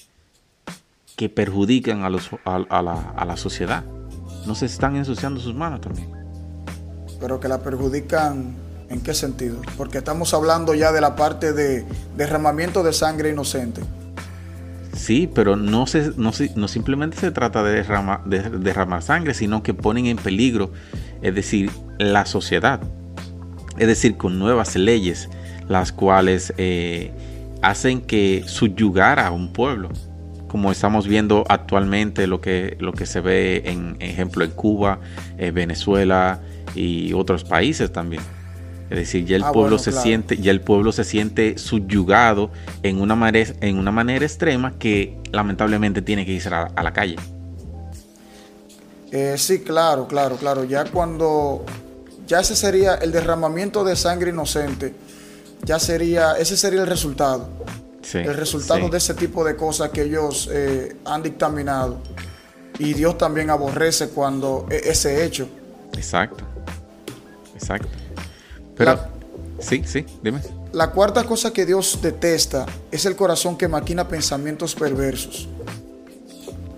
que 1.17 1.29
perjudican 1.29 2.03
a, 2.03 2.11
los, 2.11 2.31
a, 2.45 2.83
la, 2.83 3.13
a 3.17 3.25
la 3.25 3.37
sociedad, 3.37 3.85
no 4.47 4.55
se 4.57 4.67
están 4.67 4.97
ensuciando 4.97 5.41
sus 5.41 5.55
manos 5.55 5.81
también. 5.81 6.11
Pero 7.21 7.39
que 7.39 7.47
la 7.47 7.63
perjudican 7.63 8.64
¿En 8.89 9.01
qué 9.01 9.15
sentido? 9.15 9.61
Porque 9.77 9.99
estamos 9.99 10.35
hablando 10.35 10.75
ya 10.75 10.93
de 10.93 11.01
la 11.01 11.17
parte 11.17 11.53
de 11.53 11.85
derramamiento 12.17 12.83
de 12.83 12.93
sangre 12.93 13.31
inocente. 13.31 13.83
Sí, 14.95 15.29
pero 15.33 15.57
no, 15.57 15.87
se, 15.87 16.13
no, 16.17 16.31
no 16.55 16.69
simplemente 16.69 17.17
se 17.17 17.31
trata 17.31 17.63
de, 17.63 17.83
de 18.27 18.51
derramar 18.59 19.03
sangre, 19.03 19.35
sino 19.35 19.63
que 19.63 19.75
ponen 19.75 20.07
en 20.07 20.17
peligro, 20.17 20.73
es 21.23 21.35
decir, 21.35 21.71
la 21.99 22.27
sociedad. 22.27 22.81
Es 23.79 23.89
decir, 23.89 24.17
con 24.17 24.39
nuevas 24.39 24.77
leyes, 24.77 25.29
las 25.69 25.91
cuales 25.91 26.55
eh, 26.59 27.11
hacen 27.63 28.03
que 28.03 28.45
subyugar 28.47 29.19
a 29.19 29.31
un 29.31 29.53
pueblo, 29.53 29.89
como 30.47 30.71
estamos 30.71 31.09
viendo 31.09 31.45
actualmente 31.49 32.29
lo 32.29 32.41
que, 32.41 32.77
lo 32.79 32.93
que 32.93 33.07
se 33.07 33.21
ve 33.21 33.63
en 33.67 33.97
ejemplo 33.99 34.45
en 34.45 34.53
Cuba, 34.53 35.01
eh, 35.39 35.51
Venezuela 35.51 36.41
y 36.77 37.13
otros 37.15 37.43
países 37.43 37.93
también. 37.93 38.23
Es 38.95 39.09
decir, 39.09 39.25
ya 39.25 39.35
el 39.35 39.43
ah, 39.43 39.51
pueblo 39.51 39.77
se 39.77 39.91
siente, 39.91 40.37
ya 40.37 40.53
el 40.53 40.61
pueblo 40.61 40.93
se 40.93 41.03
siente 41.03 41.59
subyugado 41.59 42.53
en 42.85 43.01
una 43.01 43.17
manera, 43.17 43.53
en 43.61 43.77
una 43.77 43.91
manera 43.91 44.25
extrema 44.25 44.79
que 44.79 45.19
lamentablemente 45.33 46.01
tiene 46.01 46.25
que 46.25 46.31
irse 46.31 46.49
a, 46.49 46.71
la 46.81 46.93
calle. 46.93 47.17
Eh, 49.11 49.35
sí, 49.37 49.63
claro, 49.63 50.07
claro, 50.07 50.37
claro. 50.37 50.63
Ya 50.63 50.85
cuando 50.85 51.65
ya 52.29 52.39
ese 52.39 52.55
sería 52.55 52.95
el 52.95 53.11
derramamiento 53.11 53.83
de 53.83 53.97
sangre 53.97 54.31
inocente, 54.31 54.95
ya 55.65 55.81
sería, 55.81 56.35
ese 56.39 56.57
sería 56.57 56.83
el 56.83 56.87
resultado. 56.87 57.49
el 58.13 58.35
resultado 58.37 58.89
de 58.89 58.99
ese 58.99 59.15
tipo 59.15 59.45
de 59.45 59.57
cosas 59.57 59.91
que 59.91 60.03
ellos 60.03 60.49
eh, 60.53 60.97
han 61.05 61.21
dictaminado. 61.21 61.99
Y 62.79 62.95
Dios 62.95 63.19
también 63.19 63.51
aborrece 63.51 64.11
cuando 64.11 64.69
e, 64.71 64.89
ese 64.89 65.25
hecho. 65.25 65.49
Exacto. 65.95 66.45
Exacto. 67.57 68.04
Pero, 68.77 68.99
sí, 69.61 69.83
sí, 69.85 70.05
dime. 70.23 70.41
La 70.73 70.91
cuarta 70.91 71.25
cosa 71.25 71.53
que 71.53 71.65
Dios 71.65 72.01
detesta 72.03 72.67
es 72.91 73.05
el 73.07 73.15
corazón 73.15 73.57
que 73.57 73.69
maquina 73.69 74.09
pensamientos 74.09 74.75
perversos. 74.75 75.49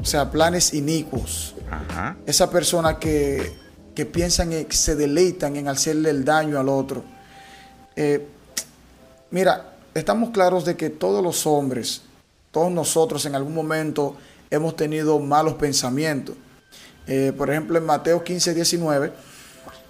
O 0.01 0.05
sea, 0.05 0.31
planes 0.31 0.75
inicuos. 0.75 1.55
Ajá. 1.71 2.17
Esa 2.27 2.51
persona 2.51 2.99
que, 2.99 3.57
que 3.95 4.05
piensan 4.05 4.53
y 4.53 4.67
se 4.71 4.95
deleitan 4.95 5.57
en 5.57 5.69
hacerle 5.69 6.11
el 6.11 6.25
daño 6.25 6.61
al 6.61 6.69
otro. 6.69 7.03
Eh, 7.97 8.27
mira, 9.31 9.73
estamos 9.95 10.31
claros 10.31 10.67
de 10.67 10.77
que 10.77 10.91
todos 10.91 11.25
los 11.25 11.47
hombres, 11.47 12.03
todos 12.51 12.71
nosotros 12.71 13.25
en 13.25 13.35
algún 13.35 13.55
momento 13.55 14.17
hemos 14.51 14.77
tenido 14.77 15.19
malos 15.19 15.55
pensamientos. 15.55 16.37
Eh, 17.07 17.33
por 17.37 17.51
ejemplo, 17.51 17.79
en 17.79 17.85
Mateo 17.85 18.23
15, 18.23 18.53
19 18.53 19.13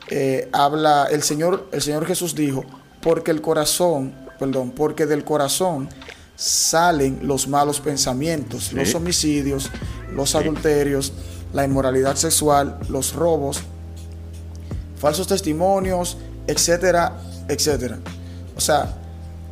eh, 0.09 0.49
habla, 0.53 1.09
el 1.11 1.23
Señor, 1.23 1.69
el 1.73 1.83
Señor 1.83 2.07
Jesús 2.07 2.35
dijo, 2.35 2.65
porque 3.03 3.31
el 3.31 3.41
corazón, 3.41 4.15
perdón, 4.39 4.71
porque 4.71 5.07
del 5.07 5.25
corazón 5.25 5.89
salen 6.37 7.21
los 7.23 7.49
malos 7.49 7.81
pensamientos, 7.81 8.73
los 8.73 8.95
homicidios, 8.95 9.71
los 10.13 10.35
adulterios, 10.35 11.13
la 11.53 11.65
inmoralidad 11.65 12.17
sexual, 12.17 12.79
los 12.89 13.15
robos, 13.15 13.63
falsos 14.99 15.27
testimonios, 15.27 16.19
etcétera, 16.47 17.17
etcétera. 17.49 17.99
O 18.57 18.61
sea, 18.61 18.95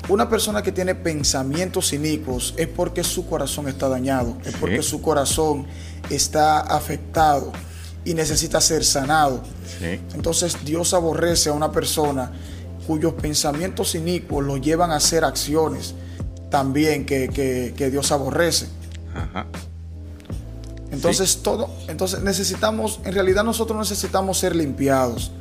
una 0.09 0.29
persona 0.29 0.63
que 0.63 0.71
tiene 0.71 0.95
pensamientos 0.95 1.93
inicuos 1.93 2.55
es 2.57 2.69
porque 2.69 3.03
su 3.03 3.27
corazón 3.27 3.69
está 3.69 3.89
dañado, 3.89 4.37
es 4.45 4.55
porque 4.57 4.83
su 4.83 5.01
corazón 5.01 5.67
está 6.11 6.61
afectado 6.61 7.53
y 8.05 8.15
necesita 8.15 8.61
ser 8.61 8.85
sanado. 8.85 9.43
Entonces 10.15 10.57
Dios 10.65 10.95
aborrece 10.95 11.51
a 11.51 11.53
una 11.53 11.73
persona 11.73 12.31
cuyos 12.87 13.15
pensamientos 13.15 13.95
inicuos 13.95 14.45
lo 14.45 14.57
llevan 14.57 14.91
a 14.91 14.97
hacer 14.97 15.25
acciones 15.25 15.95
también 16.51 17.05
que, 17.07 17.89
Dios 17.91 18.13
aborrece. 18.13 18.69
Entonces 20.91 21.43
todo, 21.43 21.69
entonces 21.89 22.23
necesitamos, 22.23 23.01
en 23.05 23.13
realidad 23.13 23.43
nosotros 23.43 23.79
necesitamos 23.79 24.39
ser 24.39 24.55
limpiados. 24.55 25.33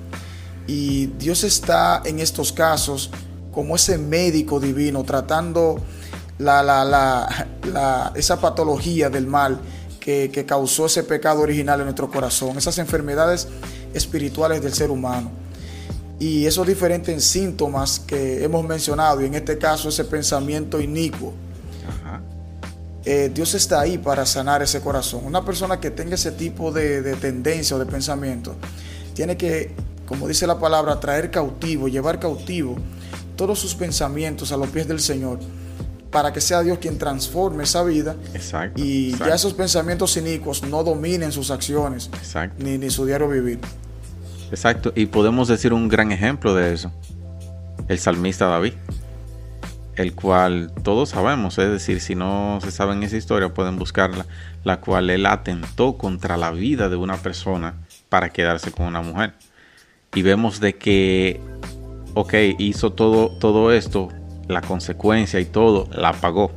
Y 0.66 1.08
Dios 1.20 1.44
está 1.44 2.02
en 2.06 2.20
estos 2.20 2.52
casos 2.54 3.12
como 3.52 3.76
ese 3.76 3.98
médico 3.98 4.60
divino 4.60 5.04
tratando 5.04 5.80
la, 6.40 6.64
la, 6.64 6.84
la, 6.86 8.12
esa 8.16 8.40
patología 8.40 9.10
del 9.10 9.28
mal 9.28 9.60
que, 10.04 10.46
causó 10.46 10.88
ese 10.88 11.04
pecado 11.04 11.42
original 11.42 11.80
en 11.80 11.86
nuestro 11.86 12.12
corazón, 12.12 12.58
esas 12.58 12.78
enfermedades 12.78 13.48
espirituales 13.94 14.62
del 14.62 14.74
ser 14.74 14.92
humano. 14.92 15.32
Y 16.20 16.46
esos 16.46 16.68
diferentes 16.68 17.24
síntomas 17.24 18.00
que 18.00 18.44
hemos 18.44 18.66
mencionado, 18.66 19.22
y 19.22 19.26
en 19.26 19.36
este 19.36 19.58
caso 19.58 19.90
ese 19.90 20.04
pensamiento 20.06 20.82
inicuo. 20.82 21.34
Eh, 23.06 23.30
Dios 23.34 23.54
está 23.54 23.82
ahí 23.82 23.98
para 23.98 24.26
sanar 24.26 24.62
ese 24.62 24.80
corazón. 24.80 25.26
Una 25.26 25.44
persona 25.44 25.80
que 25.80 25.92
tenga 25.92 26.16
ese 26.16 26.32
tipo 26.32 26.72
de, 26.72 27.02
de 27.02 27.16
tendencia 27.16 27.76
o 27.76 27.80
de 27.80 27.86
pensamiento 27.86 28.56
tiene 29.14 29.36
que, 29.36 29.74
como 30.06 30.26
dice 30.28 30.48
la 30.48 30.58
palabra, 30.58 31.00
traer 31.02 31.30
cautivo, 31.30 31.90
llevar 31.90 32.20
cautivo 32.20 32.78
todos 33.36 33.60
sus 33.60 33.76
pensamientos 33.76 34.54
a 34.54 34.58
los 34.58 34.70
pies 34.70 34.88
del 34.88 35.02
Señor 35.02 35.40
para 36.14 36.32
que 36.32 36.40
sea 36.40 36.62
Dios 36.62 36.78
quien 36.78 36.98
transforme 37.00 37.64
esa 37.64 37.84
vida 37.84 38.16
y 38.76 39.18
ya 39.18 39.34
esos 39.34 39.54
pensamientos 39.54 40.16
inicuos 40.16 40.62
no 40.64 40.84
dominen 40.84 41.32
sus 41.32 41.50
acciones 41.50 42.10
Ni, 42.60 42.78
ni 42.78 42.90
su 42.92 43.06
diario 43.06 43.28
vivir. 43.28 43.60
Exacto, 44.52 44.94
y 44.96 45.08
podemos 45.08 45.48
decir 45.48 45.74
un 45.74 45.90
gran 45.90 46.12
ejemplo 46.12 46.54
de 46.54 46.74
eso, 46.74 46.92
el 47.88 47.98
salmista 47.98 48.46
David, 48.46 48.74
el 49.96 50.14
cual 50.14 50.72
todos 50.84 51.10
sabemos, 51.10 51.58
es 51.58 51.72
decir, 51.72 52.00
si 52.00 52.14
no 52.14 52.60
se 52.62 52.70
saben 52.70 53.02
esa 53.02 53.18
historia 53.18 53.52
pueden 53.52 53.78
buscarla, 53.78 54.28
la 54.64 54.80
cual 54.80 55.10
él 55.10 55.26
atentó 55.26 55.98
contra 55.98 56.38
la 56.38 56.52
vida 56.52 56.90
de 56.90 56.96
una 56.96 57.18
persona 57.18 57.74
para 58.10 58.30
quedarse 58.30 58.72
con 58.72 58.86
una 58.86 59.02
mujer. 59.02 59.34
Y 60.14 60.22
vemos 60.22 60.60
de 60.60 60.76
que, 60.76 61.42
ok, 62.14 62.34
hizo 62.60 62.94
todo, 62.94 63.30
todo 63.40 63.72
esto 63.72 64.10
la 64.54 64.62
consecuencia 64.62 65.40
y 65.40 65.46
todo 65.46 65.88
la 65.92 66.14
pagó. 66.14 66.52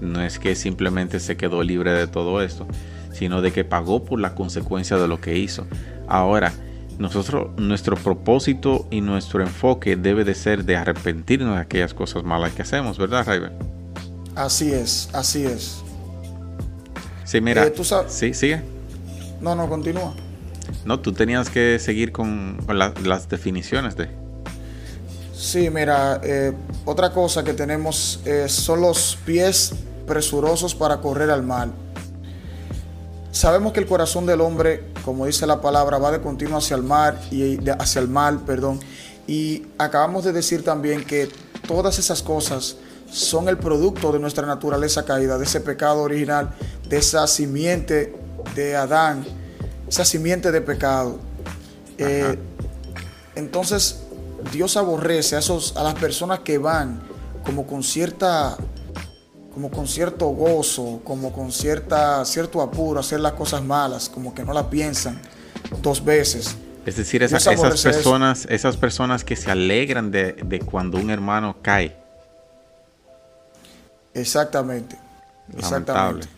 No 0.00 0.22
es 0.22 0.38
que 0.38 0.54
simplemente 0.54 1.20
se 1.20 1.36
quedó 1.36 1.62
libre 1.62 1.92
de 1.92 2.06
todo 2.06 2.42
esto, 2.42 2.66
sino 3.12 3.42
de 3.42 3.52
que 3.52 3.64
pagó 3.64 4.04
por 4.04 4.20
la 4.20 4.34
consecuencia 4.34 4.96
de 4.96 5.08
lo 5.08 5.20
que 5.20 5.38
hizo. 5.38 5.66
Ahora, 6.08 6.52
nosotros, 6.98 7.50
nuestro 7.58 7.96
propósito 7.96 8.86
y 8.90 9.00
nuestro 9.00 9.42
enfoque 9.42 9.96
debe 9.96 10.24
de 10.24 10.34
ser 10.34 10.64
de 10.64 10.76
arrepentirnos 10.76 11.54
de 11.56 11.60
aquellas 11.60 11.94
cosas 11.94 12.24
malas 12.24 12.52
que 12.52 12.62
hacemos, 12.62 12.98
¿verdad, 12.98 13.26
Raven? 13.26 13.52
Así 14.34 14.72
es, 14.72 15.08
así 15.12 15.44
es. 15.44 15.82
Sí, 17.24 17.40
mira. 17.40 17.66
Eh, 17.66 17.74
sí, 18.08 18.34
sigue. 18.34 18.62
No, 19.40 19.54
no, 19.54 19.68
continúa. 19.68 20.14
No, 20.84 21.00
tú 21.00 21.12
tenías 21.12 21.50
que 21.50 21.78
seguir 21.78 22.12
con, 22.12 22.58
las 22.68 23.28
definiciones 23.28 23.96
de. 23.96 24.08
Sí, 25.36 25.68
mira, 25.68 26.18
eh, 26.24 26.54
otra 26.86 27.12
cosa 27.12 27.44
que 27.44 27.52
tenemos 27.52 28.20
eh, 28.24 28.48
son 28.48 28.80
los 28.80 29.18
pies 29.26 29.74
presurosos 30.06 30.74
para 30.74 31.02
correr 31.02 31.30
al 31.30 31.42
mal. 31.42 31.72
Sabemos 33.32 33.74
que 33.74 33.80
el 33.80 33.86
corazón 33.86 34.24
del 34.24 34.40
hombre, 34.40 34.84
como 35.04 35.26
dice 35.26 35.46
la 35.46 35.60
palabra, 35.60 35.98
va 35.98 36.10
de 36.10 36.22
continuo 36.22 36.56
hacia 36.56 36.74
el 36.74 36.82
mar 36.82 37.20
y 37.30 37.58
hacia 37.68 38.00
el 38.00 38.08
mal, 38.08 38.40
perdón. 38.46 38.80
Y 39.26 39.66
acabamos 39.76 40.24
de 40.24 40.32
decir 40.32 40.64
también 40.64 41.04
que 41.04 41.28
todas 41.68 41.98
esas 41.98 42.22
cosas 42.22 42.76
son 43.10 43.50
el 43.50 43.58
producto 43.58 44.12
de 44.12 44.18
nuestra 44.18 44.46
naturaleza 44.46 45.04
caída, 45.04 45.36
de 45.36 45.44
ese 45.44 45.60
pecado 45.60 46.00
original, 46.00 46.54
de 46.88 46.96
esa 46.96 47.26
simiente 47.26 48.16
de 48.54 48.74
Adán, 48.74 49.22
esa 49.86 50.06
simiente 50.06 50.50
de 50.50 50.62
pecado. 50.62 51.18
Eh, 51.98 52.38
entonces, 53.34 54.05
Dios 54.52 54.76
aborrece 54.76 55.36
a, 55.36 55.38
esos, 55.38 55.76
a 55.76 55.82
las 55.82 55.94
personas 55.94 56.40
que 56.40 56.58
van 56.58 57.00
como 57.44 57.66
con 57.66 57.82
cierta 57.82 58.56
como 59.56 59.70
con 59.70 59.88
cierto 59.88 60.26
gozo, 60.26 61.00
como 61.02 61.32
con 61.32 61.50
cierta, 61.50 62.22
cierto 62.26 62.60
apuro, 62.60 63.00
hacer 63.00 63.20
las 63.20 63.32
cosas 63.32 63.62
malas, 63.62 64.10
como 64.10 64.34
que 64.34 64.44
no 64.44 64.52
la 64.52 64.68
piensan 64.68 65.18
dos 65.80 66.04
veces. 66.04 66.54
Es 66.84 66.96
decir, 66.96 67.22
esas 67.22 67.42
personas, 67.82 68.46
esas 68.50 68.76
personas 68.76 69.24
que 69.24 69.34
se 69.34 69.50
alegran 69.50 70.10
de, 70.10 70.62
cuando 70.70 70.98
un 70.98 71.08
hermano 71.08 71.56
cae. 71.62 71.96
Exactamente. 74.12 74.98
Exactamente. 75.56 76.28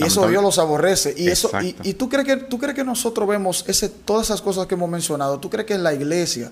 Y 0.00 0.06
eso 0.06 0.28
Dios 0.28 0.42
los 0.42 0.58
aborrece. 0.58 1.14
Y 1.16 1.28
eso, 1.28 1.50
y, 1.60 1.94
tú 1.94 2.08
crees 2.08 2.26
que 2.26 2.36
tú 2.36 2.58
crees 2.58 2.74
que 2.74 2.84
nosotros 2.84 3.28
vemos 3.28 3.64
ese, 3.68 3.88
todas 3.88 4.26
esas 4.26 4.42
cosas 4.42 4.66
que 4.66 4.74
hemos 4.74 4.88
mencionado. 4.88 5.38
¿Tú 5.38 5.50
crees 5.50 5.66
que 5.66 5.74
en 5.74 5.82
la 5.82 5.94
iglesia 5.94 6.50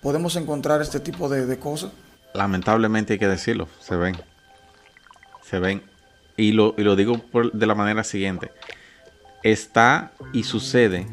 podemos 0.00 0.36
encontrar 0.36 0.82
este 0.82 1.00
tipo 1.00 1.28
de, 1.28 1.46
de 1.46 1.58
cosas? 1.58 1.90
Lamentablemente 2.34 3.14
hay 3.14 3.18
que 3.18 3.28
decirlo, 3.28 3.68
se 3.80 3.96
ven 3.96 4.16
se 5.50 5.58
ven. 5.58 5.82
Y 6.36 6.52
lo, 6.52 6.74
y 6.78 6.82
lo 6.82 6.96
digo 6.96 7.20
de 7.52 7.66
la 7.66 7.74
manera 7.74 8.04
siguiente. 8.04 8.52
Está 9.42 10.12
y 10.32 10.44
sucede 10.44 11.06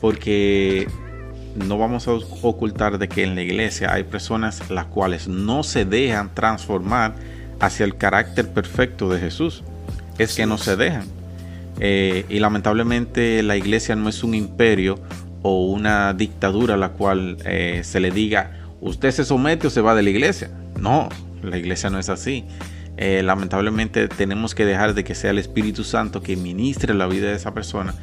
porque 0.00 0.88
no 1.54 1.78
vamos 1.78 2.08
a 2.08 2.12
ocultar 2.12 2.98
de 2.98 3.08
que 3.08 3.22
en 3.22 3.34
la 3.34 3.42
iglesia 3.42 3.94
hay 3.94 4.04
personas 4.04 4.68
las 4.70 4.86
cuales 4.86 5.28
no 5.28 5.62
se 5.62 5.84
dejan 5.84 6.34
transformar 6.34 7.14
hacia 7.60 7.84
el 7.84 7.96
carácter 7.96 8.52
perfecto 8.52 9.08
de 9.08 9.20
Jesús. 9.20 9.62
Es 10.18 10.34
que 10.34 10.44
no 10.44 10.58
se 10.58 10.76
dejan. 10.76 11.06
Eh, 11.80 12.24
y 12.28 12.38
lamentablemente 12.38 13.42
la 13.42 13.56
iglesia 13.56 13.96
no 13.96 14.08
es 14.08 14.22
un 14.22 14.34
imperio 14.34 14.98
o 15.42 15.66
una 15.66 16.14
dictadura 16.14 16.74
a 16.74 16.76
la 16.76 16.90
cual 16.90 17.36
eh, 17.44 17.80
se 17.82 18.00
le 18.00 18.10
diga 18.10 18.64
usted 18.84 19.12
se 19.12 19.24
somete 19.24 19.66
o 19.66 19.70
se 19.70 19.80
va 19.80 19.94
de 19.94 20.02
la 20.02 20.10
iglesia. 20.10 20.50
No, 20.78 21.08
la 21.42 21.56
iglesia 21.56 21.90
no 21.90 21.98
es 21.98 22.10
así. 22.10 22.44
Eh, 22.96 23.22
lamentablemente 23.24 24.08
tenemos 24.08 24.54
que 24.54 24.64
dejar 24.64 24.94
de 24.94 25.02
que 25.02 25.14
sea 25.14 25.30
el 25.30 25.38
Espíritu 25.38 25.82
Santo 25.82 26.22
que 26.22 26.36
ministre 26.36 26.94
la 26.94 27.06
vida 27.06 27.28
de 27.28 27.34
esa 27.34 27.54
persona, 27.54 27.94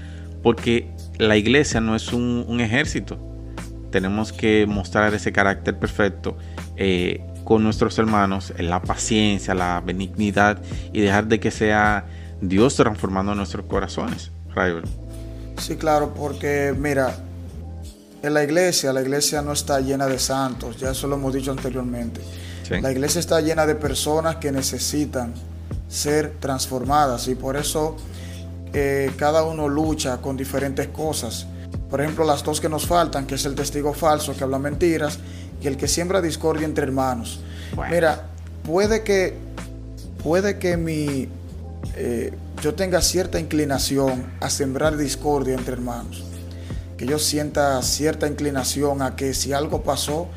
porque 0.43 0.89
la 1.17 1.37
iglesia 1.37 1.79
no 1.79 1.95
es 1.95 2.11
un, 2.11 2.59
ejército. 2.59 3.19
Tenemos 3.91 4.33
que 4.33 4.65
mostrar 4.67 5.13
ese 5.13 5.31
carácter 5.31 5.77
perfecto 5.77 6.37
eh, 6.77 7.21
con 7.43 7.63
nuestros 7.63 7.99
hermanos, 7.99 8.53
la 8.57 8.81
paciencia, 8.81 9.53
la 9.53 9.81
benignidad 9.85 10.61
y 10.93 11.01
dejar 11.01 11.27
de 11.27 11.39
que 11.39 11.51
sea 11.51 12.05
Dios 12.41 12.75
transformando 12.75 13.36
nuestros 13.36 13.65
corazones. 13.65 14.31
Sí, 15.58 15.75
claro, 15.75 16.13
porque 16.13 16.73
mira, 16.77 17.15
en 18.21 18.34
la 18.34 18.43
iglesia, 18.43 18.91
la 18.91 19.01
iglesia 19.01 19.41
no 19.41 19.54
está 19.54 19.80
llena 19.80 20.08
de 20.08 20.19
santos, 20.19 20.77
ya 20.77 20.91
eso 20.91 21.08
lo 21.08 21.15
hemos 21.15 21.34
dicho 21.34 21.51
anteriormente. 21.51 22.21
La 22.82 22.89
iglesia 22.89 23.19
está 23.19 23.41
llena 23.41 23.65
de 23.65 23.75
personas 23.75 24.38
que 24.38 24.49
necesitan 24.49 25.34
ser 25.89 26.38
transformadas 26.39 27.27
y 27.27 27.36
por 27.36 27.58
eso 27.58 27.97
eh, 28.71 29.12
cada 29.17 29.43
uno 29.43 29.67
lucha 29.67 30.21
con 30.21 30.38
diferentes 30.38 30.88
cosas. 30.88 31.45
Por 31.89 31.99
ejemplo, 31.99 32.23
las 32.23 32.43
dos 32.43 32.62
que 32.62 32.69
nos 32.69 32.88
faltan, 32.88 33.27
que 33.27 33.36
es 33.36 33.45
el 33.45 33.56
testigo 33.56 33.93
falso 33.93 34.34
que 34.34 34.45
habla 34.45 34.58
mentiras 34.58 35.19
y 35.62 35.67
el 35.67 35.75
que 35.75 35.89
siembra 35.89 36.21
discordia 36.21 36.65
entre 36.65 36.86
hermanos. 36.86 37.41
Mira, 37.89 38.27
puede 38.63 39.04
que, 39.04 39.36
puede 40.23 40.58
que 40.58 40.77
mi, 40.77 41.27
eh, 41.96 42.34
yo 42.62 42.76
tenga 42.76 43.02
cierta 43.02 43.39
inclinación 43.39 44.32
a 44.39 44.50
sembrar 44.50 44.98
discordia 44.98 45.56
entre 45.56 45.74
hermanos. 45.74 46.24
Que 46.98 47.06
yo 47.06 47.20
sienta 47.20 47.82
cierta 47.82 48.28
inclinación 48.28 49.02
a 49.02 49.15
que 49.15 49.34
si 49.34 49.54
algo 49.54 49.84
pasó 49.84 50.28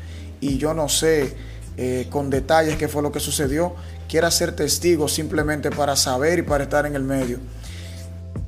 y 0.41 0.57
yo 0.57 0.73
no 0.73 0.89
sé, 0.89 1.35
eh, 1.77 2.07
con 2.09 2.29
detalles 2.29 2.77
qué 2.77 2.87
fue 2.87 3.01
lo 3.01 3.11
que 3.11 3.19
sucedió, 3.19 3.75
quiera 4.07 4.31
ser 4.31 4.55
testigo 4.55 5.07
simplemente 5.07 5.69
para 5.71 5.95
saber 5.95 6.39
y 6.39 6.41
para 6.41 6.63
estar 6.63 6.85
en 6.85 6.95
el 6.95 7.03
medio. 7.03 7.39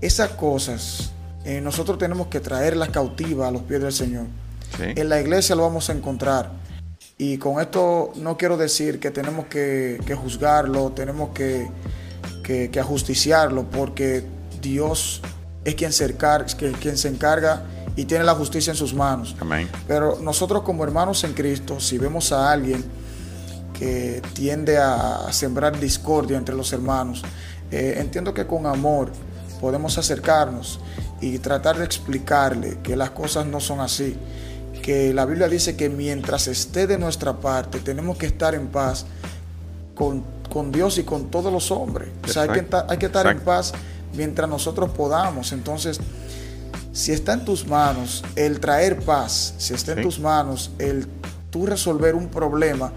Esas 0.02 0.30
cosas 0.30 1.12
eh, 1.48 1.62
nosotros 1.62 1.98
tenemos 1.98 2.28
que 2.28 2.42
traerlas 2.42 2.90
cautivas 2.90 3.48
a 3.48 3.52
los 3.52 3.62
pies 3.62 3.82
del 3.82 3.94
Señor. 3.94 4.26
En 4.80 5.08
la 5.08 5.22
iglesia 5.22 5.56
lo 5.56 5.62
vamos 5.62 5.90
a 5.90 5.94
encontrar. 5.94 6.52
Y 7.18 7.38
con 7.38 7.62
esto 7.62 8.12
no 8.18 8.38
quiero 8.38 8.58
decir 8.58 9.00
que 9.00 9.12
tenemos 9.12 9.46
que, 9.46 9.98
juzgarlo, 10.22 10.92
tenemos 10.92 11.30
que, 11.30 11.70
que, 12.48 12.80
ajusticiarlo, 12.80 13.70
porque 13.70 14.24
Dios 14.62 15.22
es 15.66 15.76
quien 15.76 15.92
se, 15.92 16.06
encarga, 16.06 16.46
quien 16.80 16.98
se 16.98 17.10
encarga 17.10 17.64
y 17.98 18.06
tiene 18.06 18.24
la 18.24 18.36
justicia 18.36 18.72
en 18.72 18.78
sus 18.78 18.94
manos. 18.94 19.36
Pero 19.88 20.18
nosotros 20.22 20.62
como 20.62 20.86
hermanos 20.86 21.24
en 21.26 21.34
Cristo, 21.34 21.80
si 21.82 21.98
vemos 21.98 22.32
a 22.32 22.50
alguien 22.50 22.86
que 23.78 24.22
tiende 24.34 24.78
a 24.78 25.28
sembrar 25.32 25.80
discordia 25.80 26.38
entre 26.38 26.56
los 26.56 26.74
hermanos. 26.74 27.24
Eh, 27.70 27.96
entiendo 27.98 28.34
que 28.34 28.48
con 28.48 28.66
amor 28.66 29.12
podemos 29.62 29.98
acercarnos 29.98 30.80
y 31.22 31.38
tratar 31.40 31.78
de 31.78 31.86
explicarle 31.86 32.80
que 32.82 32.96
las 32.96 33.12
cosas 33.12 33.46
no 33.46 33.60
son 33.60 33.80
así. 33.80 34.16
Que 34.82 35.14
la 35.14 35.26
Biblia 35.26 35.48
dice 35.48 35.76
que 35.76 35.90
mientras 35.90 36.48
esté 36.48 36.88
de 36.88 36.98
nuestra 36.98 37.40
parte 37.40 37.80
tenemos 37.80 38.18
que 38.18 38.26
estar 38.26 38.56
en 38.56 38.68
paz 38.68 39.06
con, 39.94 40.24
Dios 40.72 40.98
y 40.98 41.04
con 41.04 41.30
todos 41.30 41.52
los 41.52 41.72
hombres. 41.72 42.10
O 42.24 42.28
sea, 42.28 42.44
hay 42.44 42.50
que, 42.50 42.68
hay 42.88 42.98
que 42.98 43.06
estar 43.06 43.28
en 43.28 43.40
paz 43.40 43.74
mientras 44.16 44.50
nosotros 44.50 44.92
podamos. 44.92 45.52
Entonces, 45.52 46.00
si 46.92 47.12
está 47.12 47.34
en 47.34 47.46
tus 47.46 47.68
manos 47.68 48.24
el 48.36 48.60
traer 48.60 49.00
paz, 49.00 49.54
si 49.58 49.74
está 49.74 49.94
en 49.94 50.02
tus 50.02 50.20
manos 50.20 50.72
el 50.80 51.08
tú 51.50 51.66
resolver 51.66 52.16
un 52.16 52.28
problema, 52.28 52.92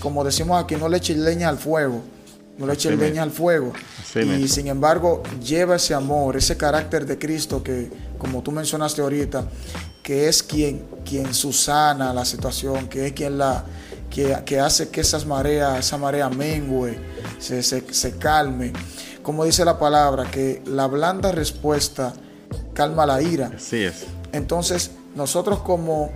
como 0.00 0.22
decimos 0.22 0.62
aquí, 0.62 0.76
no 0.76 0.88
le 0.88 0.98
eches 0.98 1.16
leña 1.16 1.48
al 1.48 1.58
fuego, 1.58 2.02
no 2.58 2.66
le 2.66 2.74
eches 2.74 2.96
leña 2.98 3.22
al 3.22 3.30
fuego. 3.30 3.72
y 4.14 4.48
sin 4.48 4.68
embargo, 4.68 5.22
lleva 5.42 5.76
ese 5.76 5.94
amor, 5.94 6.36
ese 6.36 6.56
carácter 6.56 7.06
de 7.06 7.18
Cristo 7.18 7.62
que, 7.62 7.90
como 8.18 8.42
tú 8.42 8.52
mencionaste 8.52 9.00
ahorita, 9.00 9.48
que 10.02 10.28
es 10.28 10.42
quien, 10.42 10.84
quien 11.04 11.34
susana 11.34 12.12
la 12.12 12.24
situación, 12.24 12.88
que 12.88 13.06
es 13.06 13.12
quien 13.12 13.38
la, 13.38 13.64
que, 14.10 14.60
hace 14.60 14.88
que 14.88 15.00
esas 15.00 15.26
mareas, 15.26 15.78
esa 15.78 15.98
marea 15.98 16.28
mengue, 16.28 16.98
se, 17.38 17.62
se 17.62 18.18
calme. 18.18 18.72
Como 19.22 19.44
dice 19.44 19.64
la 19.64 19.78
palabra, 19.78 20.30
que 20.30 20.62
la 20.66 20.86
blanda 20.86 21.32
respuesta 21.32 22.12
calma 22.74 23.06
la 23.06 23.20
ira. 23.20 23.52
Así 23.54 23.84
es. 23.84 24.06
Entonces, 24.32 24.92
nosotros 25.14 25.60
como 25.60 26.12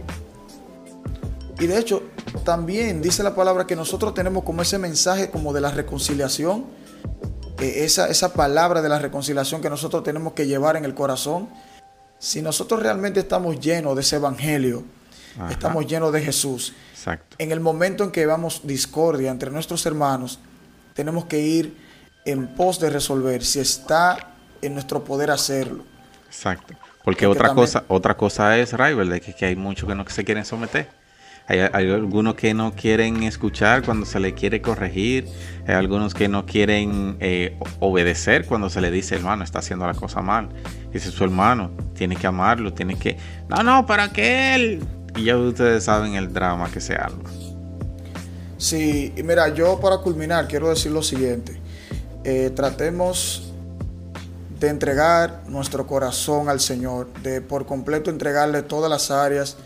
y 1.62 1.68
de 1.68 1.78
hecho, 1.78 2.02
también 2.44 3.02
dice 3.02 3.22
la 3.22 3.36
palabra 3.36 3.68
que 3.68 3.76
nosotros 3.76 4.14
tenemos 4.14 4.42
como 4.42 4.62
ese 4.62 4.78
mensaje 4.78 5.30
como 5.30 5.52
de 5.52 5.60
la 5.60 5.70
reconciliación, 5.70 6.64
esa, 7.60 8.08
esa 8.08 8.32
palabra 8.32 8.82
de 8.82 8.88
la 8.88 8.98
reconciliación 8.98 9.60
que 9.60 9.70
nosotros 9.70 10.02
tenemos 10.02 10.32
que 10.32 10.48
llevar 10.48 10.76
en 10.76 10.84
el 10.84 10.92
corazón. 10.92 11.48
Si 12.18 12.42
nosotros 12.42 12.82
realmente 12.82 13.20
estamos 13.20 13.60
llenos 13.60 13.94
de 13.94 14.00
ese 14.00 14.16
evangelio, 14.16 14.82
estamos 15.50 15.86
llenos 15.86 16.12
de 16.12 16.22
Jesús. 16.22 16.72
En 17.38 17.52
el 17.52 17.60
momento 17.60 18.04
en 18.04 18.10
que 18.10 18.26
vamos 18.26 18.62
discordia 18.64 19.30
entre 19.30 19.50
nuestros 19.50 19.84
hermanos, 19.86 20.38
tenemos 20.94 21.24
que 21.26 21.40
ir 21.40 21.76
en 22.24 22.48
pos 22.54 22.78
de 22.78 22.90
resolver 22.90 23.44
si 23.44 23.60
está 23.60 24.34
en 24.60 24.74
nuestro 24.74 25.02
poder 25.04 25.30
hacerlo. 25.30 25.84
Exacto. 26.26 26.74
Porque, 27.04 27.26
otra 27.26 27.52
cosa, 27.52 27.84
otra 27.88 28.16
cosa 28.16 28.56
es, 28.58 28.72
Rival, 28.72 29.08
de 29.08 29.20
que, 29.20 29.34
que 29.34 29.46
hay 29.46 29.56
muchos 29.56 29.88
que 29.88 29.94
no 29.94 30.08
se 30.08 30.24
quieren 30.24 30.44
someter. 30.44 30.88
Hay, 31.48 31.58
algunos 31.60 32.36
que 32.36 32.54
no 32.54 32.72
quieren 32.72 33.24
escuchar 33.24 33.82
cuando 33.82 34.06
se 34.06 34.20
le 34.20 34.32
quiere 34.32 34.62
corregir. 34.62 35.26
Hay 35.66 35.74
algunos 35.74 36.14
que 36.14 36.28
no 36.28 36.46
quieren 36.46 37.16
eh, 37.18 37.58
obedecer 37.80 38.46
cuando 38.46 38.70
se 38.70 38.80
le 38.80 38.92
dice, 38.92 39.16
hermano, 39.16 39.42
está 39.42 39.58
haciendo 39.58 39.86
la 39.86 39.94
cosa 39.94 40.22
mal. 40.22 40.48
Dice 40.92 41.10
su 41.10 41.24
hermano, 41.24 41.72
tiene 41.94 42.14
que 42.14 42.28
amarlo, 42.28 42.72
tiene 42.72 42.96
que... 42.96 43.18
No, 43.48 43.62
no, 43.64 43.84
¿para 43.84 44.12
qué 44.12 44.54
él? 44.54 44.86
Y 45.16 45.24
ya 45.24 45.36
ustedes 45.36 45.84
saben 45.84 46.14
el 46.14 46.32
drama 46.32 46.70
que 46.70 46.80
se 46.80 46.94
arma. 46.94 47.30
Sí, 48.58 49.12
y 49.16 49.22
mira, 49.22 49.48
yo 49.48 49.80
para 49.80 49.98
culminar 49.98 50.46
quiero 50.46 50.68
decir 50.68 50.92
lo 50.92 51.02
siguiente. 51.02 51.60
Eh, 52.24 52.50
tratemos 52.54 53.52
de 54.60 54.68
entregar 54.68 55.42
nuestro 55.48 55.86
corazón 55.88 56.48
al 56.48 56.60
Señor, 56.60 57.12
de 57.22 57.40
por 57.40 57.66
completo 57.66 58.10
entregarle 58.10 58.62
todas 58.62 58.88
las 58.88 59.10
áreas 59.10 59.56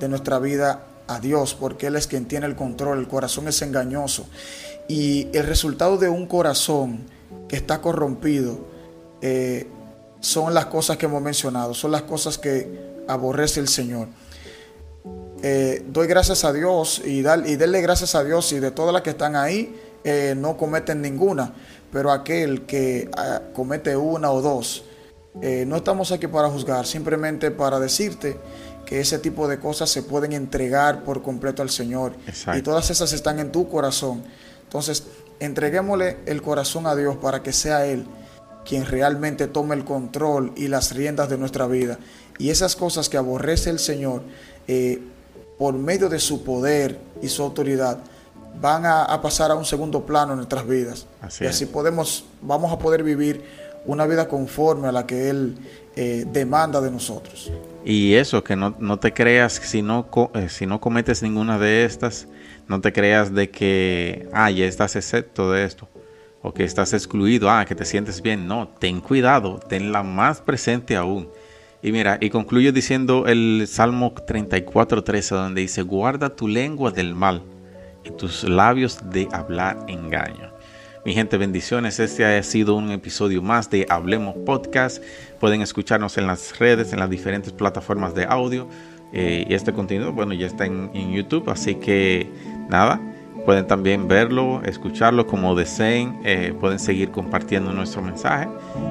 de 0.00 0.08
nuestra 0.08 0.40
vida 0.40 0.82
a 1.06 1.20
Dios, 1.20 1.54
porque 1.54 1.86
Él 1.86 1.94
es 1.94 2.08
quien 2.08 2.26
tiene 2.26 2.46
el 2.46 2.56
control, 2.56 2.98
el 2.98 3.06
corazón 3.06 3.46
es 3.46 3.62
engañoso. 3.62 4.26
Y 4.88 5.28
el 5.32 5.46
resultado 5.46 5.98
de 5.98 6.08
un 6.08 6.26
corazón 6.26 7.06
que 7.48 7.54
está 7.54 7.80
corrompido 7.80 8.58
eh, 9.22 9.68
son 10.18 10.52
las 10.52 10.66
cosas 10.66 10.96
que 10.96 11.06
hemos 11.06 11.22
mencionado, 11.22 11.74
son 11.74 11.92
las 11.92 12.02
cosas 12.02 12.38
que 12.38 13.04
aborrece 13.06 13.60
el 13.60 13.68
Señor. 13.68 14.08
Eh, 15.42 15.84
doy 15.88 16.06
gracias 16.06 16.44
a 16.44 16.52
Dios 16.52 17.00
y, 17.04 17.22
dar, 17.22 17.46
y 17.46 17.56
denle 17.56 17.80
gracias 17.80 18.14
a 18.14 18.22
Dios 18.22 18.52
y 18.52 18.60
de 18.60 18.70
todas 18.70 18.92
las 18.92 19.02
que 19.02 19.10
están 19.10 19.36
ahí 19.36 19.74
eh, 20.04 20.34
no 20.36 20.56
cometen 20.56 21.00
ninguna, 21.00 21.54
pero 21.90 22.10
aquel 22.10 22.66
que 22.66 23.10
ah, 23.16 23.40
comete 23.54 23.96
una 23.96 24.30
o 24.32 24.42
dos, 24.42 24.84
eh, 25.40 25.64
no 25.66 25.76
estamos 25.76 26.12
aquí 26.12 26.26
para 26.26 26.50
juzgar, 26.50 26.86
simplemente 26.86 27.50
para 27.50 27.80
decirte 27.80 28.36
que 28.84 29.00
ese 29.00 29.18
tipo 29.18 29.48
de 29.48 29.58
cosas 29.58 29.88
se 29.88 30.02
pueden 30.02 30.32
entregar 30.32 31.04
por 31.04 31.22
completo 31.22 31.62
al 31.62 31.70
Señor 31.70 32.12
y 32.56 32.62
todas 32.62 32.90
esas 32.90 33.12
están 33.12 33.38
en 33.38 33.52
tu 33.52 33.68
corazón. 33.68 34.22
Entonces, 34.64 35.04
entreguémosle 35.38 36.18
el 36.26 36.42
corazón 36.42 36.86
a 36.86 36.96
Dios 36.96 37.16
para 37.16 37.42
que 37.42 37.52
sea 37.52 37.86
Él 37.86 38.04
quien 38.64 38.84
realmente 38.84 39.46
tome 39.46 39.74
el 39.74 39.84
control 39.84 40.52
y 40.56 40.68
las 40.68 40.94
riendas 40.94 41.28
de 41.28 41.38
nuestra 41.38 41.66
vida. 41.66 41.98
Y 42.38 42.50
esas 42.50 42.76
cosas 42.76 43.08
que 43.08 43.16
aborrece 43.16 43.70
el 43.70 43.78
Señor, 43.78 44.22
por 45.60 45.74
medio 45.74 46.08
de 46.08 46.18
su 46.18 46.42
poder 46.42 46.98
y 47.20 47.28
su 47.28 47.42
autoridad, 47.42 47.98
van 48.62 48.86
a, 48.86 49.20
pasar 49.20 49.50
a 49.50 49.54
un 49.54 49.66
segundo 49.66 50.06
plano 50.06 50.32
en 50.32 50.38
nuestras 50.38 50.66
vidas. 50.66 51.06
y 51.38 51.44
así 51.44 51.66
podemos, 51.66 52.24
vamos 52.40 52.72
a 52.72 52.78
poder 52.78 53.02
vivir 53.02 53.44
una 53.84 54.06
vida 54.06 54.26
conforme 54.26 54.88
a 54.88 54.92
la 54.92 55.06
que 55.06 55.28
Él 55.28 55.58
eh, 55.96 56.24
demanda 56.32 56.80
de 56.80 56.90
nosotros. 56.90 57.52
Y 57.84 58.14
eso, 58.14 58.42
que 58.42 58.56
no, 58.56 58.98
te 58.98 59.12
creas, 59.12 59.52
si 59.62 59.82
no, 59.82 60.08
eh, 60.32 60.48
si 60.48 60.64
no 60.64 60.80
cometes 60.80 61.22
ninguna 61.22 61.58
de 61.58 61.84
estas, 61.84 62.26
no 62.66 62.80
te 62.80 62.90
creas 62.94 63.34
de 63.34 63.50
que, 63.50 64.30
ah, 64.32 64.50
ya 64.50 64.64
estás 64.64 64.96
excepto 64.96 65.52
de 65.52 65.64
esto, 65.64 65.90
o 66.40 66.54
que 66.54 66.64
estás 66.64 66.94
excluido, 66.94 67.50
ah, 67.50 67.66
que 67.66 67.74
te 67.74 67.84
sientes 67.84 68.22
bien. 68.22 68.48
No, 68.48 68.66
ten 68.66 69.02
cuidado, 69.02 69.60
tenla 69.68 70.02
más 70.02 70.40
presente 70.40 70.96
aún. 70.96 71.28
Y 71.82 71.92
mira, 71.92 72.18
y 72.20 72.28
concluyo 72.28 72.72
diciendo 72.72 73.26
el 73.26 73.64
Salmo 73.66 74.14
34.13, 74.14 75.30
donde 75.30 75.62
dice, 75.62 75.80
guarda 75.80 76.28
tu 76.28 76.46
lengua 76.46 76.90
del 76.90 77.14
mal 77.14 77.42
y 78.04 78.10
tus 78.10 78.44
labios 78.44 78.98
de 79.10 79.28
hablar 79.32 79.78
engaño. 79.88 80.52
Mi 81.06 81.14
gente, 81.14 81.38
bendiciones. 81.38 81.98
Este 81.98 82.26
ha 82.26 82.42
sido 82.42 82.74
un 82.74 82.90
episodio 82.90 83.40
más 83.40 83.70
de 83.70 83.86
Hablemos 83.88 84.36
Podcast. 84.44 85.02
Pueden 85.38 85.62
escucharnos 85.62 86.18
en 86.18 86.26
las 86.26 86.58
redes, 86.58 86.92
en 86.92 86.98
las 86.98 87.08
diferentes 87.08 87.54
plataformas 87.54 88.14
de 88.14 88.26
audio. 88.26 88.68
Eh, 89.14 89.46
y 89.48 89.54
este 89.54 89.72
contenido, 89.72 90.12
bueno, 90.12 90.34
ya 90.34 90.48
está 90.48 90.66
en 90.66 91.12
YouTube. 91.12 91.48
Así 91.48 91.76
que 91.76 92.28
nada, 92.68 93.00
Pueden 93.50 93.66
también 93.66 94.06
verlo, 94.06 94.62
escucharlo 94.62 95.26
como 95.26 95.56
deseen. 95.56 96.20
Eh, 96.22 96.54
pueden 96.60 96.78
seguir 96.78 97.10
compartiendo 97.10 97.72
nuestro 97.72 98.00
mensaje. 98.00 98.48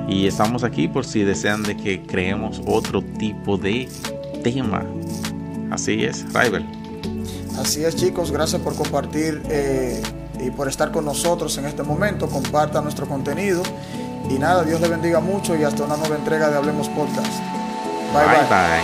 Y 0.09 0.27
estamos 0.27 0.65
aquí 0.65 0.89
por 0.89 1.05
si 1.05 1.23
desean 1.23 1.63
de 1.63 1.77
que 1.77 2.01
creemos 2.01 2.61
otro 2.67 3.01
tipo 3.01 3.57
de 3.57 3.87
tema. 4.43 4.83
Así 5.71 6.03
es, 6.03 6.25
Rival. 6.33 6.65
Así 7.57 7.85
es, 7.85 7.95
chicos. 7.95 8.31
Gracias 8.33 8.61
por 8.61 8.75
compartir 8.75 9.41
eh, 9.49 10.01
y 10.41 10.51
por 10.51 10.67
estar 10.67 10.91
con 10.91 11.05
nosotros 11.05 11.57
en 11.57 11.63
este 11.65 11.83
momento. 11.83 12.27
Compartan 12.27 12.83
nuestro 12.83 13.07
contenido. 13.07 13.63
Y 14.29 14.33
nada, 14.39 14.65
Dios 14.65 14.81
le 14.81 14.89
bendiga 14.89 15.21
mucho 15.21 15.55
y 15.55 15.63
hasta 15.63 15.85
una 15.85 15.95
nueva 15.95 16.17
entrega 16.17 16.49
de 16.49 16.57
Hablemos 16.57 16.89
Podcast. 16.89 17.31
bye. 18.13 18.25
bye. 18.25 18.43
bye. 18.49 18.83